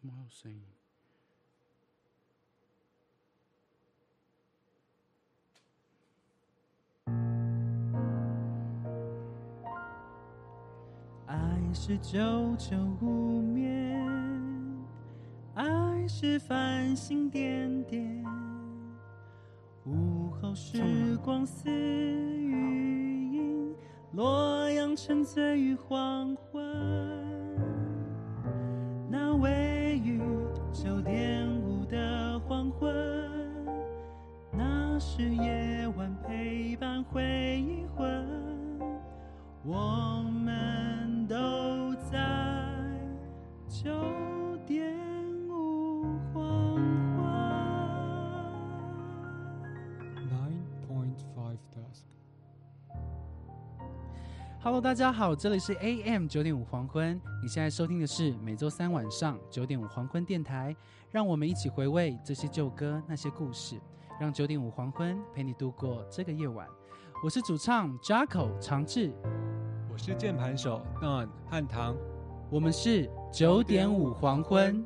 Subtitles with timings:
[0.00, 0.62] 怎么有声音？
[11.26, 11.36] 爱
[11.74, 14.08] 是久久无眠，
[15.54, 18.24] 爱是繁星点点。
[19.84, 23.76] 午后时光似雨音，
[24.12, 26.99] 洛阳沉醉于黄昏。
[54.80, 57.20] Hello，大家好，这里是 AM 九点五黄昏。
[57.42, 60.74] 你现在收听的是每周三晚上九点五黄昏电台，
[61.10, 63.78] 让我们一起回味这些旧歌、那些故事，
[64.18, 66.66] 让九点五黄昏陪你度过这个夜晚。
[67.22, 69.12] 我是主唱 Jaco 长志，
[69.92, 71.94] 我是键盘手 Don 汉唐。
[72.48, 74.82] 我们是九点五黄昏。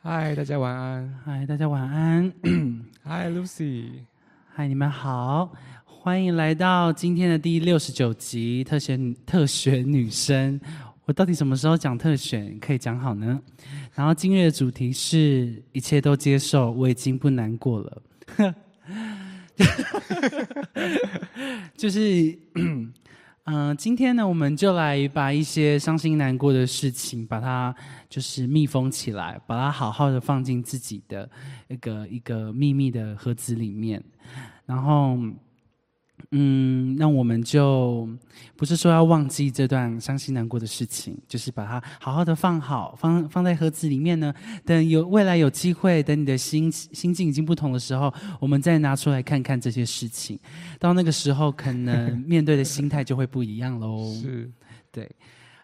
[0.00, 1.20] 嗨，大家晚安。
[1.24, 2.32] 嗨，大家晚安。
[3.02, 4.04] 嗨，Lucy。
[4.54, 5.52] 嗨，你们好，
[6.08, 10.58] 欢迎来到今天的第六十九集特选特选女生。
[11.04, 13.38] 我到底什么时候讲特选可以讲好呢？
[13.92, 18.02] 然后今日的主题是一切都接受，我已经不难过了。
[21.76, 22.38] 就是，
[23.44, 27.76] 嗯、 今天呢，我们就来把一些伤心难过的事情，把它
[28.08, 31.30] 就是密封起来，把它好好的放进自己的
[31.68, 34.02] 一个一个秘密的盒子里面，
[34.64, 35.18] 然后，
[36.30, 38.08] 嗯，那我们就
[38.56, 44.32] 不是说要忘记这段伤心难过的事情，就是把它好好的放好，放放在盒子里面呢。
[44.64, 50.38] 等有未来有机会，等你的心心境已经不同的时候，我们再拿出来看看这些事情。
[50.78, 54.12] 到那个时候，可能面对的心态就会不一样喽。
[54.20, 54.50] 是，
[54.92, 55.10] 对，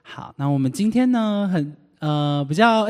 [0.03, 2.86] 好，那我们今天呢，很呃比较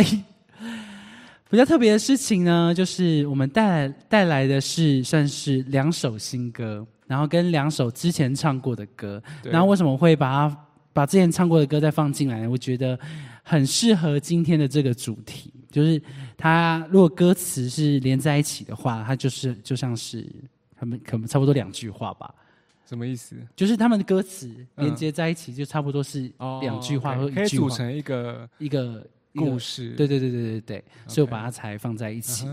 [1.50, 9.22] 比较特别的事情呢，就是我们带来带来的是算是两首新歌，然后跟两首之前唱过的歌。
[9.41, 12.50] 对然后为什么会把它把之前唱过的歌再放进来呢？
[12.50, 12.98] 我觉得
[13.44, 16.02] 很适合今天的这个主题，就是
[16.36, 20.26] 它如果歌词是连在一起的话，它就是就像是
[20.76, 22.34] 他们可能差不多两句话吧。
[22.84, 23.36] 什么意思？
[23.54, 29.91] 就是他们的歌词嗯连接在一起，就差不多是哦两句话 OK，或一句话，可以组成一个一个故事。
[29.91, 32.48] 对对对对对对，所以我把它才放在一起。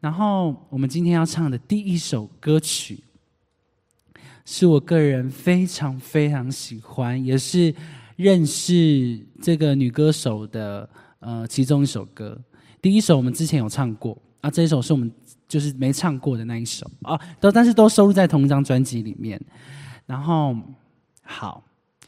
[0.00, 3.02] 然后我们今天要唱的第一首歌曲，
[4.50, 7.72] 是我个人非常非常喜欢，也是
[8.16, 10.88] 认识这个女歌手的
[11.20, 12.36] 呃其中一首歌。
[12.80, 15.12] 第一首我们之前有唱过啊，这一首是我们
[15.46, 19.38] 就是没唱过的那一首啊，都但是都收录在同一张专辑里面。
[20.06, 20.56] 然后
[21.22, 21.62] 好，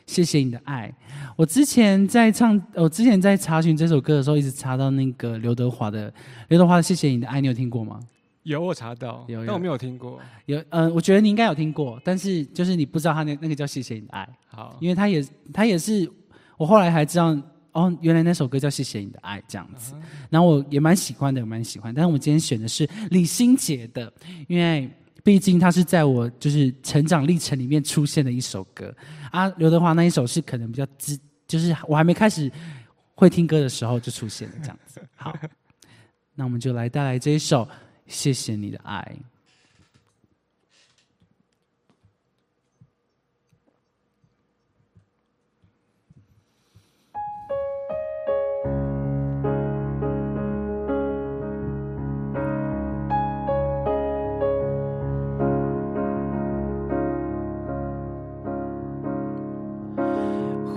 [0.07, 0.91] 谢谢你的爱。
[1.37, 6.11] 我之前在唱，我之前在查询这首歌的时候，一直查到那个刘德华的
[6.49, 8.01] 刘德华的《谢谢你的爱》，你有听过吗？
[8.43, 10.19] 有我查到，有有但我没有听过。
[10.47, 14.23] 有，呃，我觉得你应该有听过，但是就是你不知道他那那个叫《谢谢你的爱》，
[14.57, 16.11] 好，因为他也他也是
[16.57, 17.37] 我后来还知道，
[17.73, 19.95] 哦，原来那首歌叫《谢谢你的爱》这样子。
[20.31, 21.95] 然后我也蛮喜欢的，我蛮喜欢。
[21.95, 24.13] 但是我们今天选的是李心洁的，
[24.49, 24.91] 因为
[25.23, 28.95] 毕竟它是在我就是成长历程里面出现的一首歌
[29.31, 29.49] 啊。
[29.59, 32.51] 刘德华那一首是可能比较知，就是我还没开始
[33.15, 35.01] 会听歌的时候就出现了这样子。
[35.15, 35.33] 好，
[36.35, 37.65] 那我们就来带来这一首
[38.13, 39.17] 《谢谢你的爱》。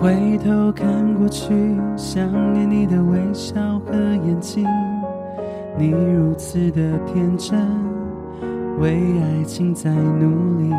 [0.00, 1.48] 回头看过去，
[1.96, 4.66] 想念你的微笑和眼睛，
[5.76, 7.58] 你如此的天真，
[8.78, 10.70] 为爱情在努力。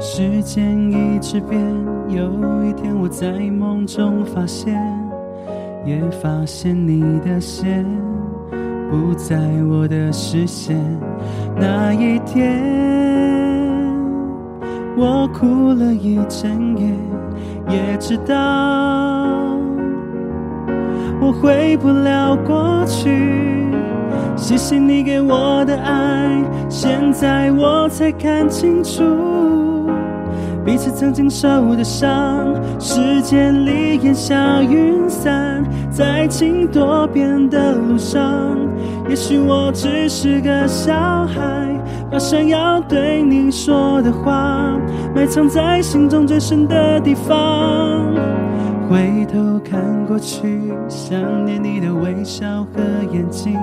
[0.00, 1.60] 时间一直变，
[2.08, 4.80] 有一天我在梦中发现，
[5.84, 7.84] 也发现你的线
[8.90, 9.36] 不在
[9.68, 10.78] 我的视线。
[11.54, 12.62] 那一天，
[14.96, 16.88] 我哭了一整夜。
[17.68, 18.34] 也知道
[21.20, 23.74] 我回不了过去。
[24.36, 29.90] 谢谢你给我的爱，现在我才看清楚，
[30.64, 38.56] 彼此曾经受的伤，时间里烟消云散，在爱多变的路上，
[39.08, 40.94] 也许我只是个小
[41.26, 41.68] 孩，
[42.08, 44.78] 把想要对你说的话
[45.16, 48.27] 埋藏在心中最深的地方。
[48.88, 52.80] 回头看过去，想念你的微笑和
[53.12, 53.54] 眼睛，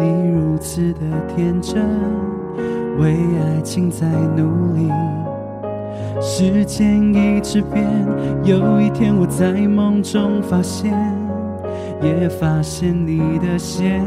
[0.00, 1.86] 你如此的天真，
[2.98, 4.90] 为爱情在努力。
[6.20, 7.86] 时间一直变，
[8.42, 10.92] 有一天我在梦中发现，
[12.02, 14.04] 也发现你的线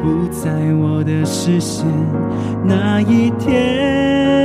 [0.00, 1.84] 不在我的视线。
[2.64, 4.37] 那一天，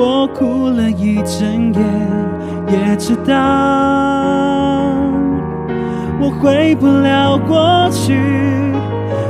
[0.00, 1.80] 我哭了一整夜，
[2.72, 3.34] 也知道
[6.18, 8.18] 我回不了过去。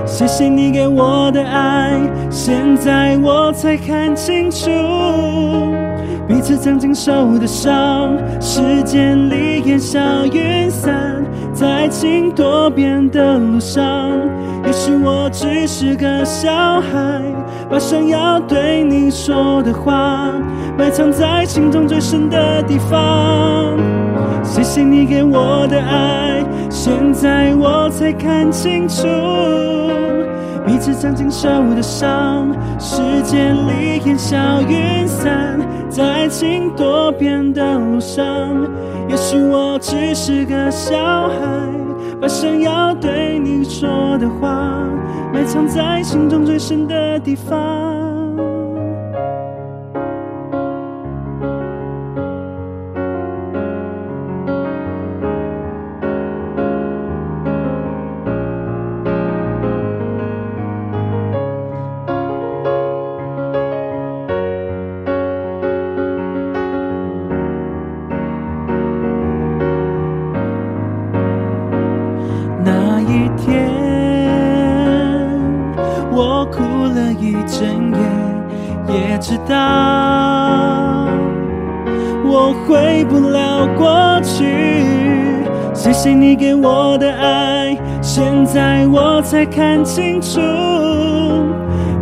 [0.06, 1.99] 谢谢你给我的爱，
[2.31, 4.70] 现在我才看清楚，
[6.28, 14.08] 彼此曾经受的伤，时间里烟消云散，在爱情多变的路上，
[14.64, 17.20] 也许我只是个小孩，
[17.70, 20.32] 把想要对你说的话
[20.76, 23.78] 埋藏在心中最深的地方。
[24.43, 29.06] 谢谢你给我的爱，现在我才看清楚。
[30.67, 38.25] 彼此曾经受的伤，时间里烟消云散，在爱情多变的路上，
[39.08, 41.34] 也许我只是个小孩，
[42.20, 44.87] 把想要对你说的话
[45.32, 48.10] 埋藏在心中最深的地方。
[76.81, 79.55] 哭了一整夜，也知道
[82.25, 84.94] 我回不了过去
[85.75, 90.41] 谢谢你给我的爱，现在我才看清楚，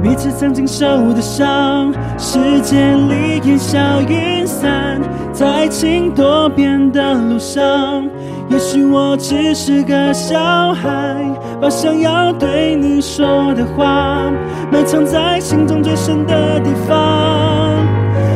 [0.01, 5.01] 彼此曾经受的伤，时间里烟消云散，
[5.33, 8.09] 在爱情多变的路上，
[8.51, 11.17] 也许我只是个小孩，
[11.61, 14.31] 把想要对你说的话
[14.73, 17.77] 埋藏在心中最深的地方。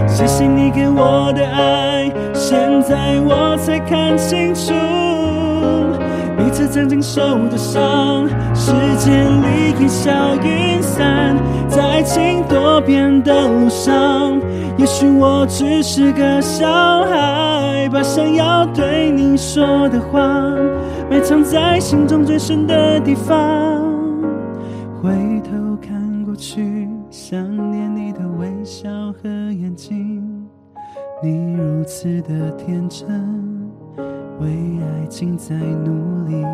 [0.06, 4.72] 谢谢你给我的爱，现在我才看清楚。
[6.36, 10.10] 彼此曾经受的伤，时间里烟消
[10.44, 11.36] 云散，
[11.68, 14.38] 在爱情多变的路上，
[14.76, 16.68] 也许我只是个小
[17.04, 20.20] 孩，把想要对你说的话
[21.10, 23.82] 埋藏在心中最深的地方。
[25.00, 27.40] 回头看过去，想
[27.70, 30.22] 念你的微笑和眼睛，
[31.22, 33.08] 你如此的天真。
[34.40, 34.48] 为
[34.80, 36.44] 爱情在努力。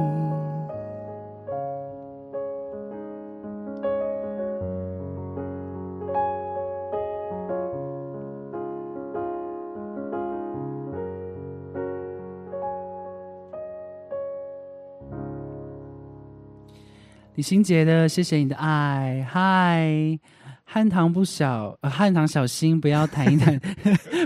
[17.39, 20.19] 李心洁的《谢谢你的爱》，嗨。
[20.65, 23.57] 汉唐不小，汉唐小心不要弹一弹，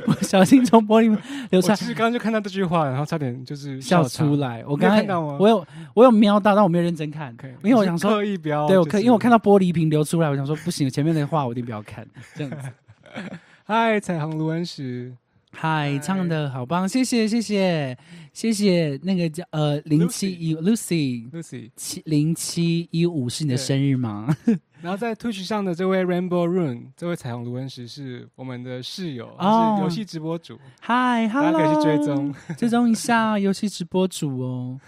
[0.06, 1.14] 不小心从玻璃
[1.50, 1.76] 流出来。
[1.76, 4.64] 其实刚刚就看到这句话，然后差点就是笑出来。
[4.66, 5.36] 我刚看到吗？
[5.38, 8.66] 我有我有瞄到，但我没有认真看，因为我想说刻意不要。
[8.66, 12.08] 对我可因为我看到玻璃瓶流出来，我想说不行，前面的话我一定不要看。
[12.34, 12.68] 这样子。
[13.64, 15.12] 嗨，彩虹卢恩石。
[15.54, 17.96] 嗨，唱的好棒，谢谢谢谢
[18.32, 18.98] 谢谢。
[19.02, 24.34] 那个叫呃零七一 Lucy Lucy 七零七一五是你的生日吗？
[24.82, 30.58] 然后在 Twitch 上的这位 Rainbow Run，这位彩虹卢恩石是我们的室友，是游戏直播主。
[30.80, 34.80] 嗨，Hello，大家可以去追踪 追踪一下游戏直播主哦。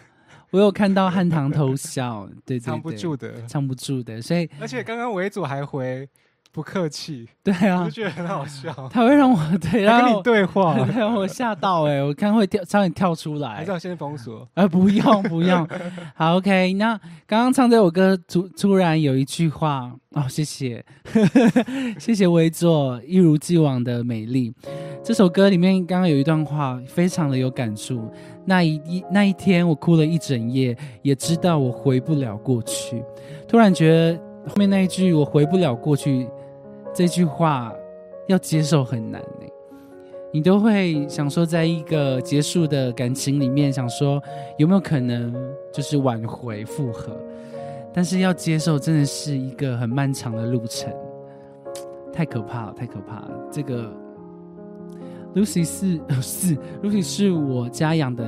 [0.51, 4.21] 我有看到汉唐偷笑，对对对，藏不住的，藏不住的。
[4.21, 6.09] 所以而且刚刚维祖还回。
[6.55, 8.73] 不客气，对啊，我就觉得很好笑。
[8.89, 12.01] 他会让我对，然后跟你对话， 让我吓到哎！
[12.01, 13.57] 我看会跳，差点跳出来。
[13.57, 14.49] 还是要先封锁？
[14.55, 15.69] 啊，不用不用。
[16.15, 16.73] 好，OK。
[16.75, 16.97] 那
[17.27, 20.85] 刚刚唱这首歌，突突然有一句话哦，谢谢
[21.99, 24.55] 谢谢维座一如既往的美丽。
[25.03, 28.09] 这首歌里面刚刚有一段话，非常的有感触。
[28.45, 33.03] 那一一那一天，我哭了一整夜，也知道我回不了过去。
[33.49, 36.29] 突然觉得后面那一句，我回不了过去。
[36.95, 37.75] 这句话
[38.29, 39.47] 要接受很难呢。
[40.33, 44.23] 你都会想说，在一个结束的感情里面，想说
[44.59, 45.35] 有没有可能
[45.73, 47.17] 就是挽回复合？
[47.93, 50.93] 但是要接受，真的是一个很漫长的路程，
[52.13, 53.31] 太可怕了，太可怕了。
[53.51, 53.93] 这个
[55.35, 58.25] Lucy 是 是 Lucy 是我家养的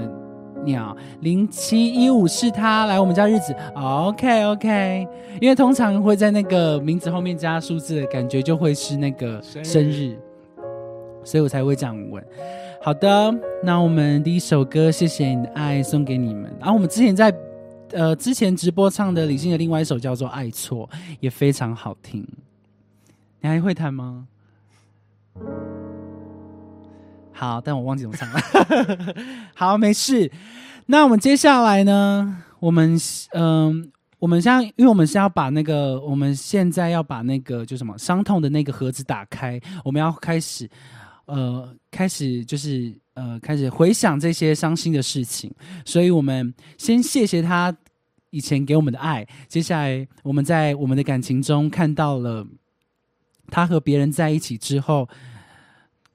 [0.67, 5.09] 鸟，零七一五是他来我们家日子，OK OK，
[5.41, 10.15] 因为通常会在那个名字后面加数字的感觉，就会是那个生日。
[11.25, 12.23] 所以我才会这样问。
[12.83, 16.55] 好的，那我们第一首歌《谢谢你的爱》送给你们。
[16.61, 17.35] 然后我们之前在
[17.93, 22.25] 呃之前直播唱的李信的另外一首叫做《爱错》，也非常好听。
[23.41, 24.29] 你还会弹吗？
[27.37, 28.41] 好，但我忘记怎么唱了。
[29.55, 30.33] 好，没事。
[30.87, 32.43] 那我们接下来呢？
[32.61, 32.99] 我们
[33.33, 40.69] 嗯，我们像，因为我们是要把那个，我们现在要把那个就什么伤痛的那个盒子打开，我们要开始。
[41.27, 45.53] 呃，开始就是呃，开始回想这些伤心的事情，
[45.85, 47.77] 所以我们先谢谢他
[48.31, 49.27] 以前给我们的爱。
[49.49, 52.47] 接下来，我们在我们的感情中看到了
[53.49, 55.09] 他和别人在一起之后，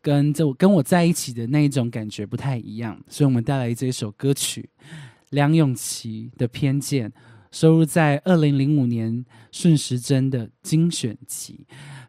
[0.01, 4.69] 跟这跟我在一起的那一种感觉不太一样，所以我们带来这一首歌曲
[5.29, 7.09] 《梁咏琪的偏见》，
[7.51, 11.65] 收录在二零零五年顺时针的精选集，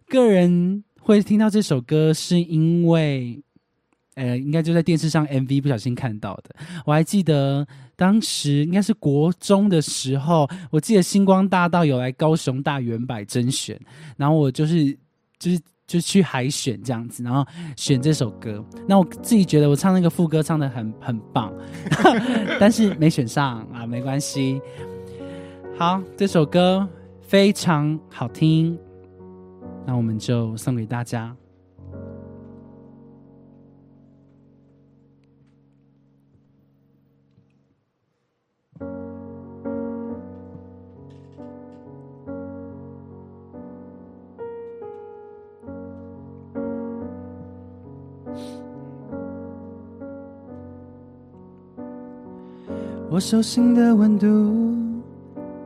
[0.08, 0.84] 个人。
[1.04, 3.42] 会听到这首歌，是因为，
[4.14, 6.54] 呃，应该就在电视上 MV 不小心看到的。
[6.86, 13.76] 我还记得当时应该是国中的时候，我记得星光大道有来高雄大圆百甄选，
[14.16, 14.96] 然后我就是
[15.40, 15.58] 就是
[15.92, 17.44] 就去海选这样子，然后
[17.76, 18.64] 选这首歌。
[18.88, 21.52] 那我自己觉得我唱那个副歌唱的很很棒，
[22.58, 24.58] 但是没选上啊，没关系。
[25.76, 26.88] 好，这首歌
[27.20, 28.78] 非常好听。
[29.84, 31.36] 那我们就送给大家。
[53.14, 54.26] 我手心的温度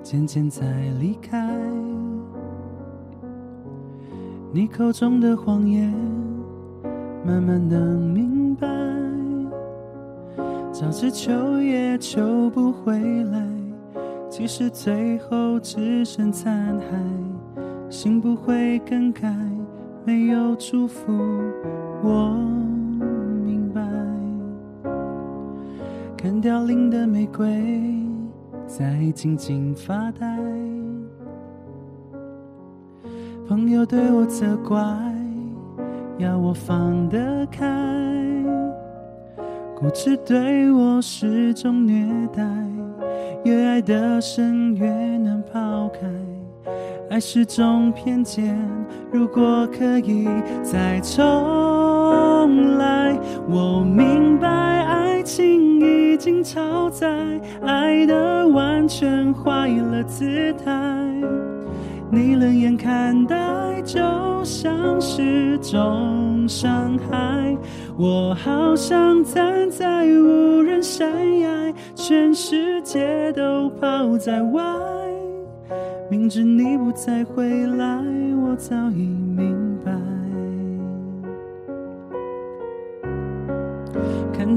[0.02, 0.66] 渐渐在
[0.98, 1.48] 离开。
[4.52, 5.94] 你口中的谎言，
[7.24, 8.66] 慢慢能明白。
[10.72, 13.46] 早知求也求不回来，
[14.28, 16.82] 即使最后只剩残骸，
[17.88, 19.32] 心不会更改，
[20.04, 21.12] 没有祝福，
[22.02, 22.36] 我
[26.26, 27.46] 看凋零的玫瑰，
[28.66, 30.26] 在静静发呆。
[33.46, 34.82] 朋友对我责怪，
[36.18, 37.64] 要我放得开；
[39.76, 42.04] 固执对我是种虐
[42.34, 42.42] 待，
[43.44, 46.00] 越爱得深越难抛开。
[47.08, 48.58] 爱是种偏见，
[49.12, 50.26] 如果可以
[50.64, 53.16] 再重来，
[53.48, 57.08] 我明白爱情已经超载，
[57.60, 60.72] 爱的完全坏了姿态。
[62.12, 63.36] 你冷眼看待，
[63.82, 63.98] 就
[64.44, 67.56] 像是种伤害。
[67.98, 74.62] 我好想站在无人山崖，全世界都抛在外。
[76.08, 78.00] 明知你不再回来，
[78.40, 79.95] 我早已明白。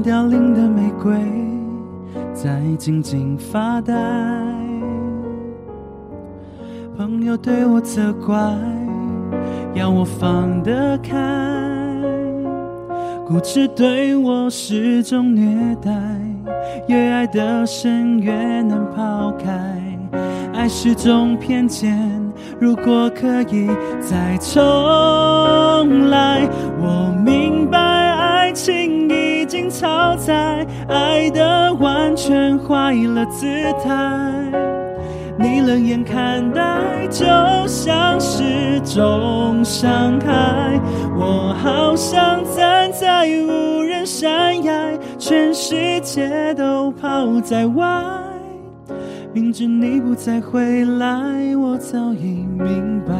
[0.02, 1.12] 凋零的玫瑰，
[2.32, 3.94] 在静静发呆。
[6.96, 8.36] 朋友对我责怪，
[9.74, 11.16] 要我放得开。
[13.26, 15.90] 固执对我是种虐待，
[16.88, 19.50] 越爱得深越难抛开。
[20.52, 21.96] 爱是种偏见，
[22.58, 23.68] 如果可以
[24.00, 24.60] 再重
[26.10, 27.78] 来，我明白
[28.50, 33.46] 爱情已经超载，爱的完全坏了姿
[33.80, 33.92] 态。
[35.38, 36.60] 你冷眼看待，
[37.08, 37.24] 就
[37.68, 40.80] 像是种伤害。
[41.16, 48.04] 我好想站在无人山崖，全世界都抛在外。
[49.32, 53.14] 明知你不再回来，我早已明白。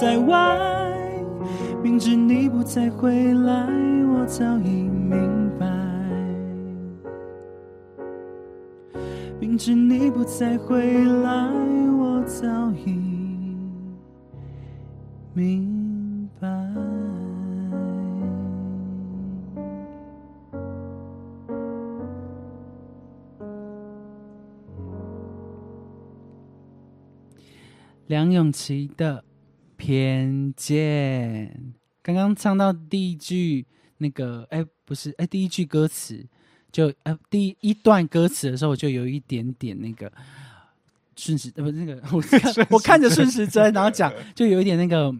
[0.00, 0.58] 在外。
[1.82, 3.66] 明知你不再回来，
[4.08, 5.66] 我早已明白。
[9.38, 11.52] 明知你不再回来，
[11.98, 13.54] 我早已
[15.34, 16.48] 明白。
[28.06, 29.22] 梁咏琪的
[29.80, 31.72] 偏见，
[32.02, 33.64] 刚刚唱到第一句
[33.96, 36.22] 那个，哎，不是，哎，第一句歌词
[36.70, 40.12] 就，呃，第一段歌词的时候，我就有一点点那个
[41.16, 45.10] 顺时，呃，不是那个， 我看我看着顺时针，然后讲，就有一点那个，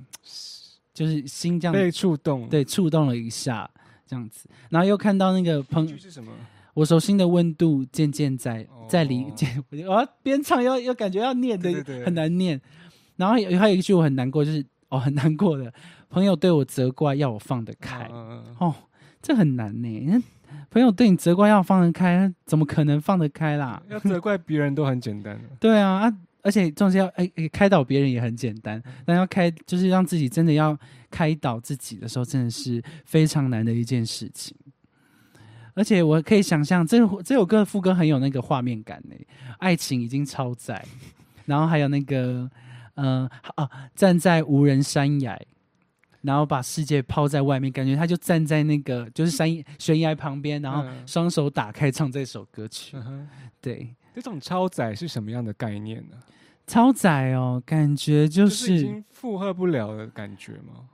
[0.92, 3.68] 就是心这样被触动，对，触动了一下，
[4.06, 6.30] 这样子，然后又看到那个朋是什么？
[6.74, 11.72] 我手心的温度渐渐在在离渐， 我要边唱又又感觉要念的
[12.04, 12.60] 很难念。
[13.20, 15.70] 然后还有一句我很难过，就是哦很难过的
[16.08, 18.08] 朋友对我责怪，要我放得开。
[18.58, 18.74] 哦，
[19.20, 20.24] 这很难呢。
[20.70, 23.82] 朋友对你责怪要放得开，怎么可能放得开啦？
[23.88, 25.38] 要责怪别人都很简单。
[25.60, 26.16] 对啊啊！
[26.42, 30.76] 而且重要哎哎，开导别人也很简单，但要开就是让自己真的要
[31.10, 34.56] 开导自己的时候，真的是非常难的一件事情。
[35.74, 39.14] 而且我可以想象，这这首歌的副歌很有那个画面感呢，
[39.58, 40.82] 爱情已经超载，
[41.44, 42.50] 然后还有那个。
[43.00, 45.40] 嗯啊，站在无人山崖，
[46.22, 52.96] 然后把世界抛在外面，感觉他就站在那个就是山悬崖旁边，然后双手打开唱这首歌曲。
[53.60, 56.16] 对，这种超载是什么样的概念呢？
[56.66, 60.88] 超载哦，感觉就是已经负荷不了的感觉吗？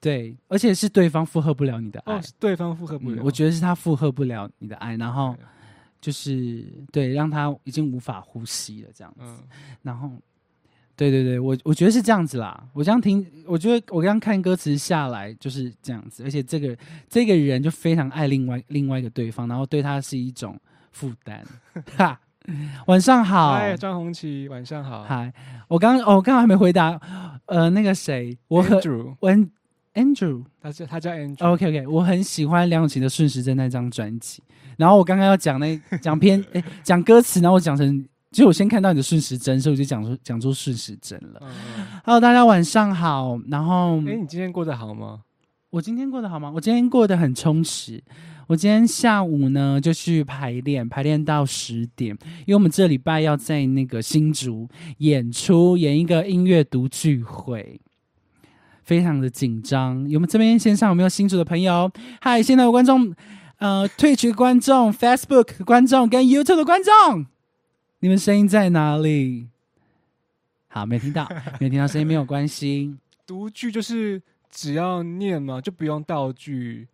[0.00, 3.22] 对，而且是对方负荷不了你的爱，是对方负荷不了。
[3.22, 5.36] 我觉得是他负荷不了你的爱，然后
[6.00, 9.44] 就是对，让他已经无法呼吸了这样子，
[9.82, 10.10] 然后。
[11.10, 12.62] 对对对，我我觉得是这样子啦。
[12.72, 16.76] 我这样听，我觉得我刚刚看歌词下来就是这样子，而且这个
[17.08, 20.56] 这个人就非常爱另外另外一个对方，然后对他是一种
[20.92, 21.44] 负担。
[21.96, 22.20] 哈，
[22.86, 25.02] 晚上好，嗨，张红旗，晚上好。
[25.02, 25.32] 嗨，
[25.68, 27.00] 我刚哦，我刚刚还没回答，
[27.46, 28.76] 呃，那个谁，我很
[29.20, 29.32] 我
[29.94, 31.52] Andrew，他叫他叫 Andrew。
[31.52, 34.42] OK OK，我很喜欢梁咏琪的《顺时针》那张专辑。
[34.76, 38.06] 然后我刚刚要讲那讲篇， 哎，讲歌词，然后我讲成。
[38.32, 41.42] 其实我先看到你的顺时针，所以我就讲出讲出顺时针了。
[42.02, 43.38] Hello，大家晚上好。
[43.48, 45.20] 然后，哎，你今天过得好吗？
[45.68, 46.50] 我今天过得好吗？
[46.54, 48.02] 我今天过得很充实。
[48.46, 54.66] 我今天下午呢就去排练，排练到十点，因为我们这礼拜要在那个新竹
[54.98, 57.78] 演出，演一个音乐读聚会，
[58.82, 60.08] 非常的紧张。
[60.08, 61.90] 有没有这边线上有没有新竹的朋友？
[62.20, 63.14] 嗨，现在有观众，
[63.58, 67.26] 呃，Twitch 观众，Facebook 观众跟 YouTube 的观众。
[68.02, 69.46] 你们声音在哪里？
[70.66, 72.96] 好，没听到， 没听到声音没有关系。
[73.24, 76.88] 读剧就是只要念嘛，就不用道具。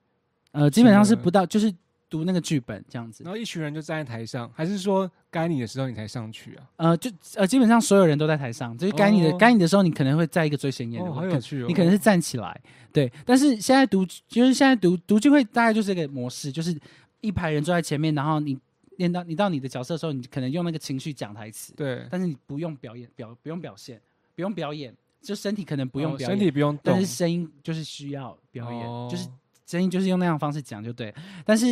[0.53, 1.75] 呃，基本上是不到，就是
[2.11, 3.25] 读那个剧本这样子。
[3.25, 6.68] 然后一群人就站在台上，还是说该你的时候你才上去啊？
[6.77, 11.64] 呃，就呃，基本上所有人都在台上，就是该你的该你的时候，你可能会在一个最显眼的，好有趣哦。
[11.68, 12.61] 你可能是站起来，
[12.92, 13.11] 对。
[13.25, 16.79] 但是现在读就是现在读读剧会大概就是这个模式，就是
[17.23, 18.59] 一排人坐在前面，然后你。
[18.98, 24.00] 练到你到你的角色的时候，你可能用那个情绪讲台词，对，但是你不用表演表不用表现，
[24.34, 29.28] 不用表演，就身体可能不用表演，身体不用，但是声音就是需要表演，就是
[29.66, 31.14] 声音就是用那样方式讲就对。
[31.44, 31.66] 但是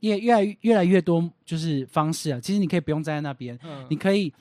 [0.00, 3.58] 越越来越来越多就是方式啊，其实你可以不用站在那边，
[3.90, 4.32] 你可以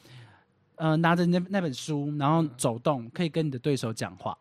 [0.76, 4.38] 呃拿着那那本书，然后走动，可以跟你的对手讲话，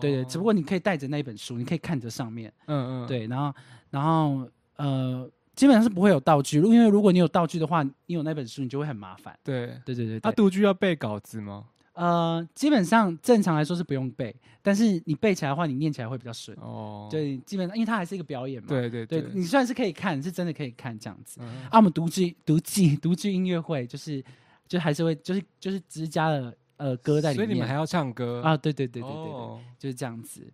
[0.00, 3.54] 对对，只不过你可以带着那本书，你可以看着上面，嗯嗯，对，然后
[3.90, 5.30] 然后呃。
[5.54, 9.38] 基本上是不会有道具，因为如果你有道具的话，你有那本书，你就会很麻烦。
[9.42, 10.20] 对对对对。
[10.20, 11.66] 他读剧要背稿子吗？
[11.92, 16.56] 呃，基本上正常来说是不用背，但是你背起来的话，你念起来会比较顺。
[16.60, 17.06] 哦。
[17.08, 18.66] 对，基本上因为它还是一个表演嘛。
[18.68, 19.24] 对对对。
[19.32, 21.40] 你虽然是可以看，是真的可以看这样子。
[21.70, 24.20] 啊，我们独剧独剧 独剧音乐会，就是
[24.66, 27.46] 就还是会就是就是只加了呃歌在里面。
[27.46, 28.56] 所以你们还要唱歌啊？
[28.56, 30.52] 对对对对对对，就是这样子。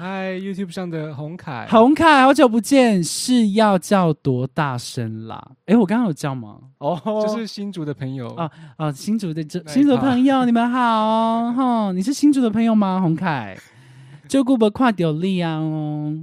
[0.00, 5.44] 嗨，YouTube 上的洪凯，洪凯，好久不见，是要叫多大声啦？
[5.66, 6.56] 哎，我刚刚有叫吗？
[6.78, 13.00] 哦，就是新竹的朋友啊啊，新竹的这新竹的朋友，你们好哈， 你是新竹的朋友吗？
[13.00, 13.58] 洪凯，
[14.28, 16.16] 就顾不跨丢力啊哦，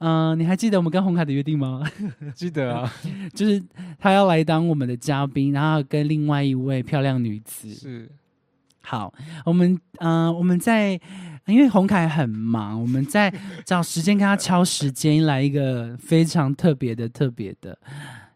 [0.00, 1.82] 嗯，你还记得我们跟洪凯的约定吗？
[2.36, 2.92] 记得啊，
[3.32, 3.62] 就是
[3.98, 8.10] 他要来当我们的嘉宾，然后跟另外一位漂亮女子是。
[8.82, 9.12] 好，
[9.44, 11.00] 我们嗯，我们在
[11.46, 13.32] 因为洪凯很忙，我们在
[13.64, 17.78] 找时间跟他敲时间，来一个非常特别的、特别的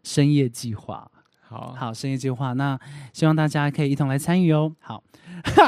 [0.03, 1.09] 深夜计划。
[1.41, 2.79] 好好，深夜计划，那
[3.11, 4.73] 希望大家可以一同来参与哦。
[4.79, 5.03] 好，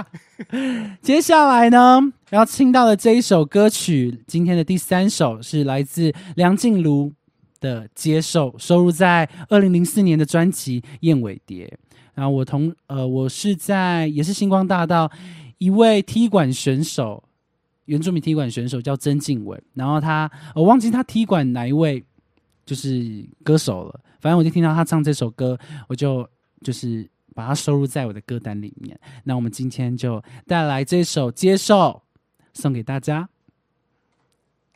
[1.02, 7.12] 接下来呢，要听到的这一首歌曲，今天的第三首是来自梁静茹
[7.60, 11.66] 的《接受》，收录在二零零四年的专辑《燕尾蝶》。
[12.14, 15.12] 然后我同呃，我是在也是星光大道
[15.58, 17.22] 一位踢馆选手，
[17.86, 19.62] 原住民踢馆选手叫曾静伟。
[19.74, 22.04] 然后他我忘记他踢馆哪一位
[22.65, 24.00] 就是歌手了。
[24.19, 26.28] 反正我就听到他唱这首歌，我就
[26.62, 28.98] 就是把它收录在我的歌单里面。
[29.26, 31.76] 那我们今天就带来这首《接受》，
[32.54, 33.28] 送给大家。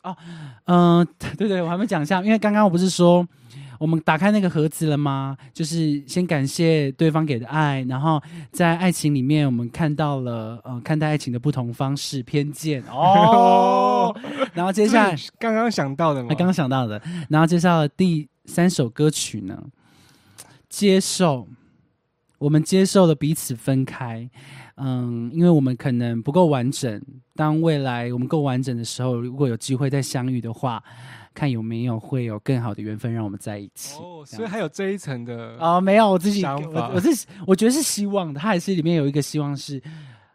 [0.03, 0.15] 哦，
[0.65, 3.25] 嗯，对对，我还没讲一下，因为刚刚我不是说
[3.79, 5.37] 我们打开那个盒子了吗？
[5.53, 14.15] 就是先感谢对方给的爱，然后在爱情里面，我们看到了呃看待爱情的不同方式、偏见哦。
[14.53, 16.29] 然后接下来刚刚想到的吗？
[16.29, 18.27] 刚刚想到的，然后介绍了第。
[18.49, 19.61] 三首歌曲呢？
[20.69, 21.49] 接受，
[22.37, 24.29] 我们接受了彼此分开，
[24.75, 27.01] 嗯，因为我们可能不够完整。
[27.35, 30.81] 当未来我们够完整的时候，如果有机会再相遇的话，
[31.37, 33.99] 看有没有会有更好的缘分让我们在一起。
[33.99, 39.79] 哦，所以还有这一层的哦，没有，我自己我我是我觉得是希望的，他还是里面有一个希望是，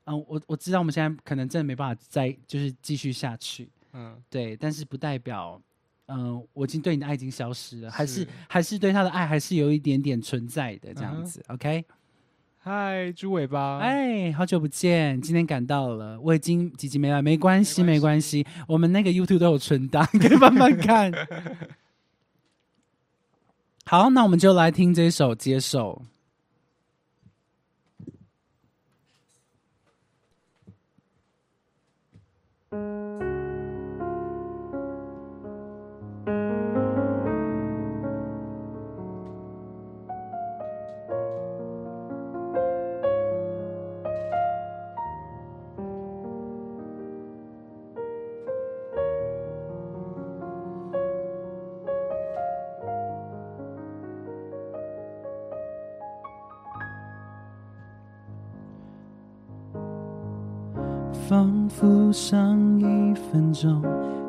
[0.05, 5.61] 嗯，我我知道我们现在可能真的没办法再就是继续下去，嗯，对，但是不代表。
[6.09, 11.43] 嗯，我已经对你的爱已经消失了，还是还是对他的爱还是有一点点存在的这样子。
[11.49, 11.83] OK，
[12.65, 21.11] 嗨，猪尾巴，哎，好久不见，今天赶到了，我已经几集没来，没关系，没关系，我们那个 YouTube 都有存档，可以慢慢看。
[23.85, 26.01] 好，那我们就来听这首《接受》。
[63.63, 63.83] 一分钟，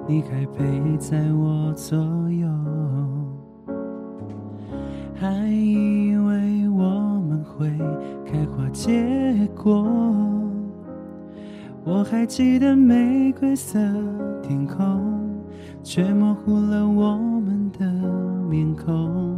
[0.07, 1.97] 你还陪在我左
[2.29, 2.47] 右，
[5.15, 7.67] 还以为我们会
[8.25, 9.89] 开花结果。
[11.83, 13.79] 我还记得玫瑰色
[14.43, 15.01] 天空，
[15.81, 17.85] 却模糊了我们的
[18.47, 19.35] 面孔。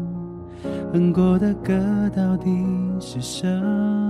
[0.91, 1.73] 哼过的歌
[2.13, 2.49] 到底
[2.99, 4.04] 是什么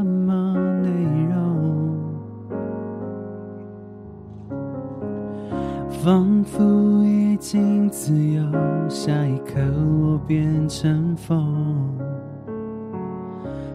[6.06, 8.44] 仿佛已经自由，
[8.88, 9.56] 下一刻
[10.04, 11.98] 我变成风，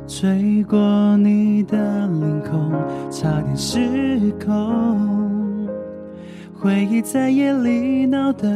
[0.06, 0.78] 吹过
[1.16, 2.70] 你的领空，
[3.10, 5.68] 差点失控。
[6.54, 8.48] 回忆在夜里闹得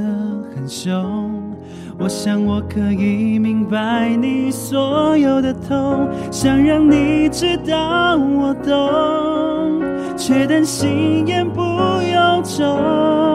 [0.54, 1.52] 很凶，
[1.98, 13.33] 我想我可以明白你所有的痛，想让你知道我懂，却担心言不由衷。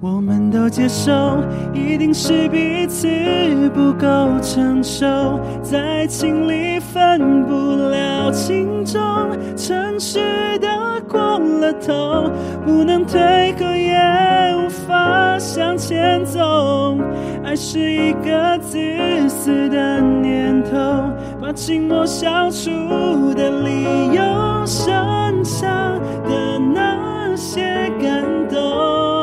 [0.00, 1.12] 我们都接受，
[1.74, 3.08] 一定是彼此
[3.74, 4.06] 不够
[4.40, 7.52] 成熟，在情里分不
[7.90, 9.00] 了轻重，
[9.56, 10.68] 诚实的
[11.08, 12.30] 过了头，
[12.64, 13.98] 不能退后也
[14.64, 16.96] 无法向前走。
[17.42, 18.78] 爱是一个自
[19.28, 20.76] 私的念头，
[21.40, 25.66] 把寂寞消除的理由，剩下
[26.28, 29.17] 的那些感动。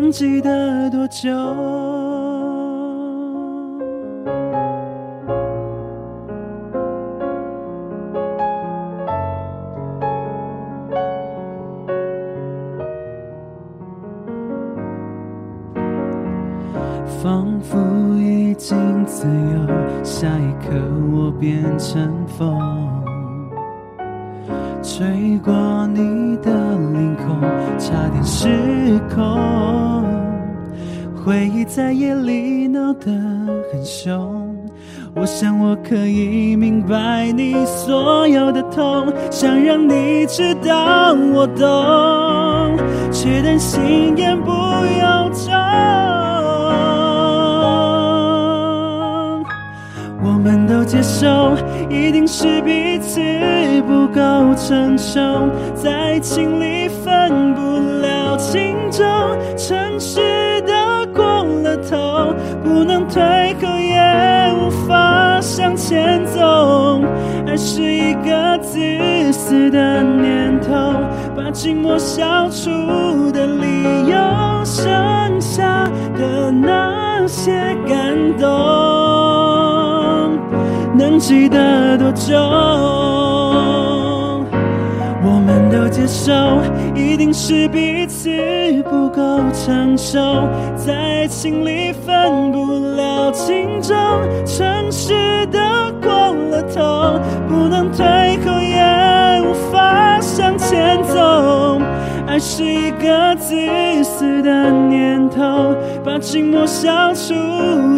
[0.00, 1.93] 能记得多久？
[35.86, 42.76] 可以明白你所有的痛，想让你知道我懂，
[43.12, 45.52] 却担心言不由衷。
[50.22, 51.54] 我们都接受，
[51.90, 53.20] 一定是彼此
[53.86, 55.20] 不够成熟，
[55.74, 57.60] 在情里分不
[58.00, 59.04] 了轻重，
[59.56, 60.53] 诚实
[65.56, 67.00] 向前走。
[67.46, 68.76] 爱是一个自
[69.32, 70.74] 私的念头，
[71.36, 74.16] 把寂寞消除的理由，
[74.64, 75.88] 剩下
[76.18, 77.52] 的那些
[77.86, 78.48] 感动，
[80.98, 82.36] 能记得多久？
[85.26, 86.32] 我们都接受，
[86.96, 88.03] 一定是彼
[88.34, 90.18] 此不够成熟，
[90.76, 93.96] 在爱情里分不了轻重，
[94.44, 96.10] 诚实的过
[96.50, 98.04] 了头，不能退
[98.44, 101.80] 后也无法向前走。
[102.26, 103.54] 爱是一个自
[104.02, 107.34] 私的念头，把寂寞消除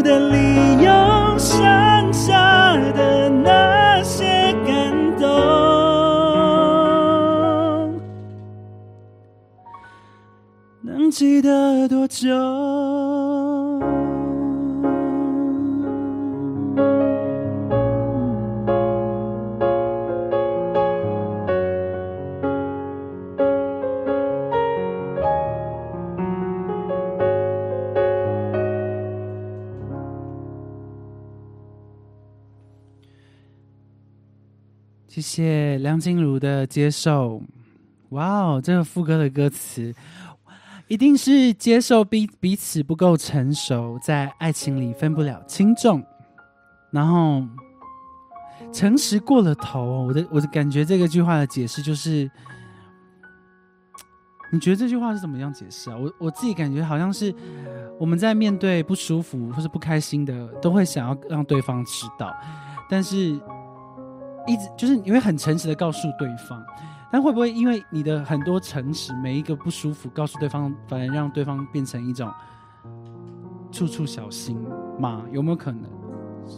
[0.02, 0.92] 的理由，
[1.38, 5.26] 剩下的那些感动，
[11.16, 12.28] 记得多久？
[35.08, 37.40] 谢谢梁静茹的接受。
[38.10, 39.92] 哇哦，这个副歌的歌词，
[40.88, 46.02] 一定是接受彼彼此不够成熟，在爱情里分不了轻重，
[46.90, 47.42] 然后
[48.72, 50.06] 诚实过了头。
[50.06, 52.30] 我的我的感觉，这个句话的解释就是，
[54.52, 55.96] 你觉得这句话是怎么样解释啊？
[55.96, 57.34] 我我自己感觉好像是
[57.98, 62.34] 我们在面对不舒服或是不开心的，都会想要让对方知道，
[62.88, 63.40] 但是。
[64.48, 66.64] 一直就是你会很诚实的告诉对方，
[67.16, 72.30] 但会不会因为你的很多诚实，每一个不舒服告诉对方，反而让对方变成一种
[73.72, 74.54] 处处小心
[75.00, 75.24] 吗？
[75.32, 75.90] 有没有可能？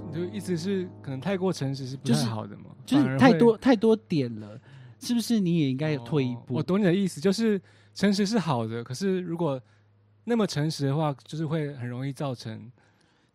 [0.08, 2.70] 你就意思是可能太过诚实是不太好的吗？
[2.84, 4.60] 就是太多太多点了，
[4.98, 5.38] 是不是？
[5.38, 6.54] 你也应该有退一步。
[6.54, 7.62] 我懂你的意思，就是
[7.94, 9.62] 诚实是好的，可是如果
[10.24, 12.68] 那么诚实的话，就是会很容易造成。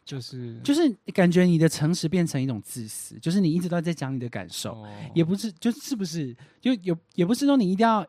[0.06, 8.06] 就是就是感觉你的诚实变成一种自私，就是你一直都在讲你的感受，哦、也不是就是不是就有也不是说你一定要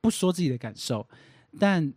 [0.00, 1.04] 不说自己的感受，
[1.58, 1.92] 但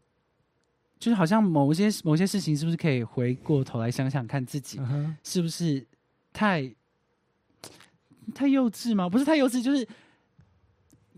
[0.99, 4.79] 就是好像某些某些事情是不是可以回过头来想想看自己
[5.23, 5.85] 是不是
[6.33, 6.73] 太
[8.33, 9.07] 太幼稚吗？
[9.07, 9.87] 不是太幼稚，就是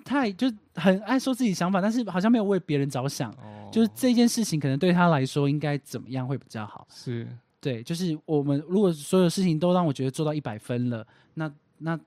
[0.03, 6.85] 太就很爱说自己想法，但是好像没有为别人着想，哦、就是这件事情可能对他来说应该怎么样会比较好？
[6.89, 7.25] 是。
[7.67, 11.99] 对，就是我们如果所有事情都让我觉得做到一百分了，那那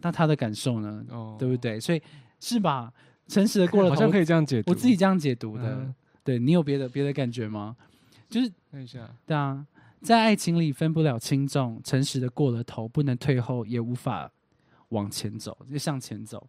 [0.00, 1.04] 那他的感受呢？
[1.10, 1.80] 哦，对不对？
[1.80, 2.00] 所以
[2.38, 2.92] 是吧？
[3.26, 4.70] 诚实的过了，好像可以这样解读。
[4.70, 5.64] 我自己这样解读的。
[5.64, 5.92] 嗯、
[6.22, 7.76] 对你有别的别的感觉吗？
[8.28, 9.66] 就是看一下，对啊，
[10.00, 14.30] 在爱情里分不了轻重，诚实的过了头，不能退后，也无法
[14.90, 16.48] 往前走，就向前走，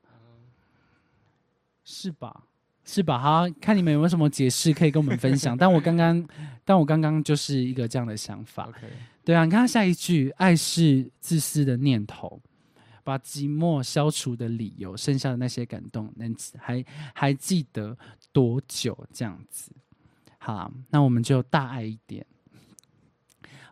[1.84, 2.44] 是吧？
[2.84, 3.20] 是吧？
[3.20, 5.56] 好，看你们有没有什么解释可以跟我们分享。
[5.58, 6.28] 但我刚刚，
[6.66, 8.70] 但我刚刚就是一个这样的想法。
[9.24, 12.42] 对啊，你看下一句，爱是自私的念头，
[13.04, 17.96] 把寂寞消除的理由，剩下的那些感动，能还还记得
[18.32, 18.98] 多久？
[19.14, 19.72] 这样子，
[20.40, 22.26] 好，那我们就大爱一点。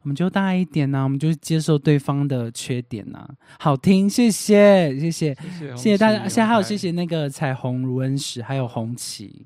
[0.01, 3.29] 我们就大爱一点呢、啊，我们就接受对方的缺点呐、啊。
[3.59, 5.35] 好听，谢谢，谢谢，
[5.75, 6.19] 谢谢大家。
[6.19, 9.45] 现在还有谢谢那个彩虹如恩石，还有红旗。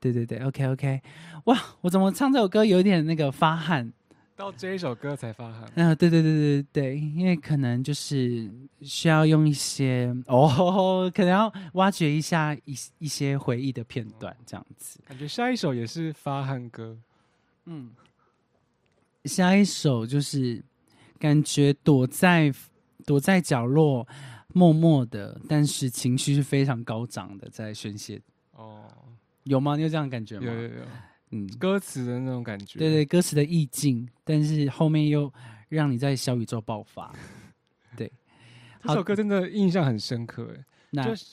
[0.00, 1.00] 对对对对，OK OK。
[1.44, 3.92] 哇，我怎么唱这首歌有点那个发汗？
[4.34, 5.70] 到这一首歌才发汗。
[5.74, 14.98] 嗯、呃，对对对对对，因为可能就是需要用一些哦，可能要挖掘一下一一些回忆的片段，这样子。
[15.06, 16.96] 感觉下一首也是发汗歌。
[17.66, 17.90] 嗯。
[19.24, 20.62] 下一首就是
[21.18, 22.52] 感觉躲在
[23.04, 24.06] 躲在角落，
[24.54, 28.20] 默默的，但是情绪是非常高涨的，在宣泄。
[28.52, 28.84] 哦，
[29.44, 29.76] 有吗？
[29.76, 30.46] 你有这样的感觉吗？
[30.46, 30.84] 有有有，
[31.30, 32.78] 嗯，歌词的那种感觉。
[32.78, 35.32] 对对，歌词的意境，但是后面又
[35.68, 37.12] 让你在小宇宙爆发。
[37.96, 38.10] 对，
[38.82, 41.26] 这首歌真的印象很深刻，哎，那就是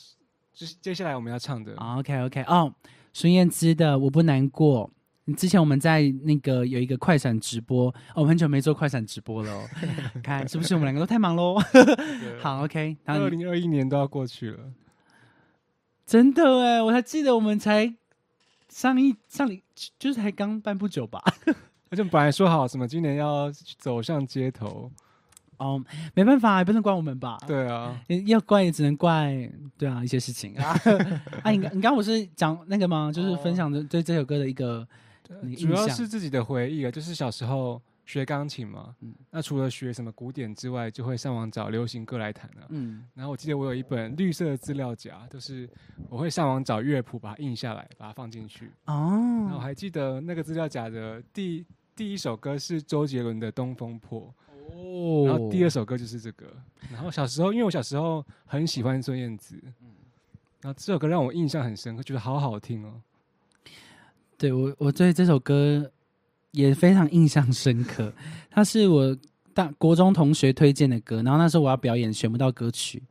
[0.53, 1.75] 就是接下来我们要唱的。
[1.75, 2.73] OK OK，哦，
[3.13, 4.89] 孙燕姿的《我不难过》。
[5.35, 9.67] 之前我们在那个有一个快闪直播，哦，我很久没做快闪直播了、哦，
[10.23, 11.57] 看是不是我们两个都太忙喽？
[12.39, 14.59] 好，OK，二零二一年都要过去了，
[16.05, 17.93] 真的哎，我还记得我们才
[18.69, 19.61] 上一上一
[19.99, 21.21] 就是才刚办不久吧，
[21.89, 24.89] 而且本来说好什么今年要走上街头，
[25.57, 27.37] 哦，没办法，也不能怪我们吧？
[27.45, 30.73] 对啊，要怪也只能怪对啊一些事情啊。
[31.43, 33.11] 啊，你你刚我是讲那个吗？
[33.13, 34.87] 就是分享的对这首歌的一个
[35.57, 37.81] 主要是自己的回忆啊，就是小时候。
[38.07, 38.95] 学钢琴嘛，
[39.29, 42.65] 那除了学什么古典之外，就会上网找流行歌来弹了。
[42.69, 45.69] 嗯，然后我记得我有一本绿色的资料夹，就是
[46.07, 48.71] 我会上网找乐谱，把它印下来，把它放进去。
[48.85, 51.65] 哦，然后还记得那个资料夹的第
[51.97, 54.33] 第一首歌是周杰伦的《东风破》，
[54.73, 56.45] 哦，然后第二首歌就是这个。
[56.89, 59.91] 然后小时候，因为我小时候很喜欢孙燕姿，嗯，
[60.61, 63.01] 然后这首歌让我印象很深刻，觉得好好听哦。
[64.37, 65.91] 对我，我对这首歌。
[66.51, 68.11] 也非常印象深刻，
[68.49, 69.15] 它是我
[69.53, 73.03] 大国中同学推荐的歌，然后那时候我要表演选不到歌曲，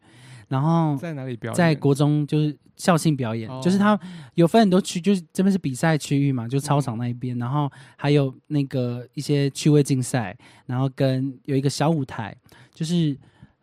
[0.49, 1.55] 然后在哪里表演？
[1.55, 3.97] 在国中就是校庆表演，就是他
[4.35, 12.35] 有分很多区，就是这边是比赛区域嘛，就操场那一边，然后还有那个一些趣味竞赛，然后跟有一个小舞台，
[12.75, 13.17] 就是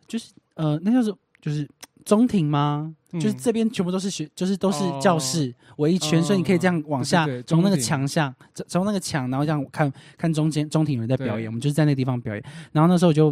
[0.06, 1.68] 就是呃，那就是就是。
[2.04, 2.94] 中庭吗？
[3.12, 8.34] 就是这边全部都是学，就是都是教室围一圈，所以你可以这样往下从那个墙下，
[8.66, 12.44] 从那个墙，然后这样看看中间中庭有人在表演，我们就是在那个地方表演。
[12.72, 13.28] 然后那时候就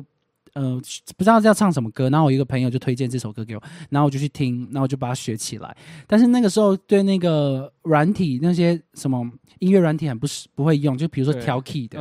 [0.52, 0.80] 呃
[1.16, 5.76] 不知道要唱什么歌，然后我一个朋友就推荐这首歌给我，然后我就去听，然后我就把它学起来。
[6.06, 11.98] 但是那个时候对那个软体那些什么音乐软体很不是不会用，就比如说调 key 的，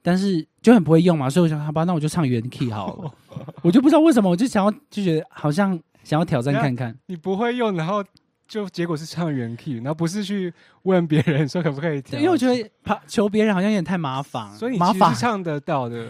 [0.00, 3.12] 但是就很不会用嘛，所以我想好吧，那我就唱原 key 好了。
[3.60, 5.78] 我就不知道为什么，我就想要就觉得好像。
[6.02, 8.04] 想要挑战看看，你不会用，然后
[8.48, 16.08] 就结果是唱原 key，然后不是去问别人说可不可以调，因为我觉得怕求别人好像有点太麻烦，所以你其实唱得到的。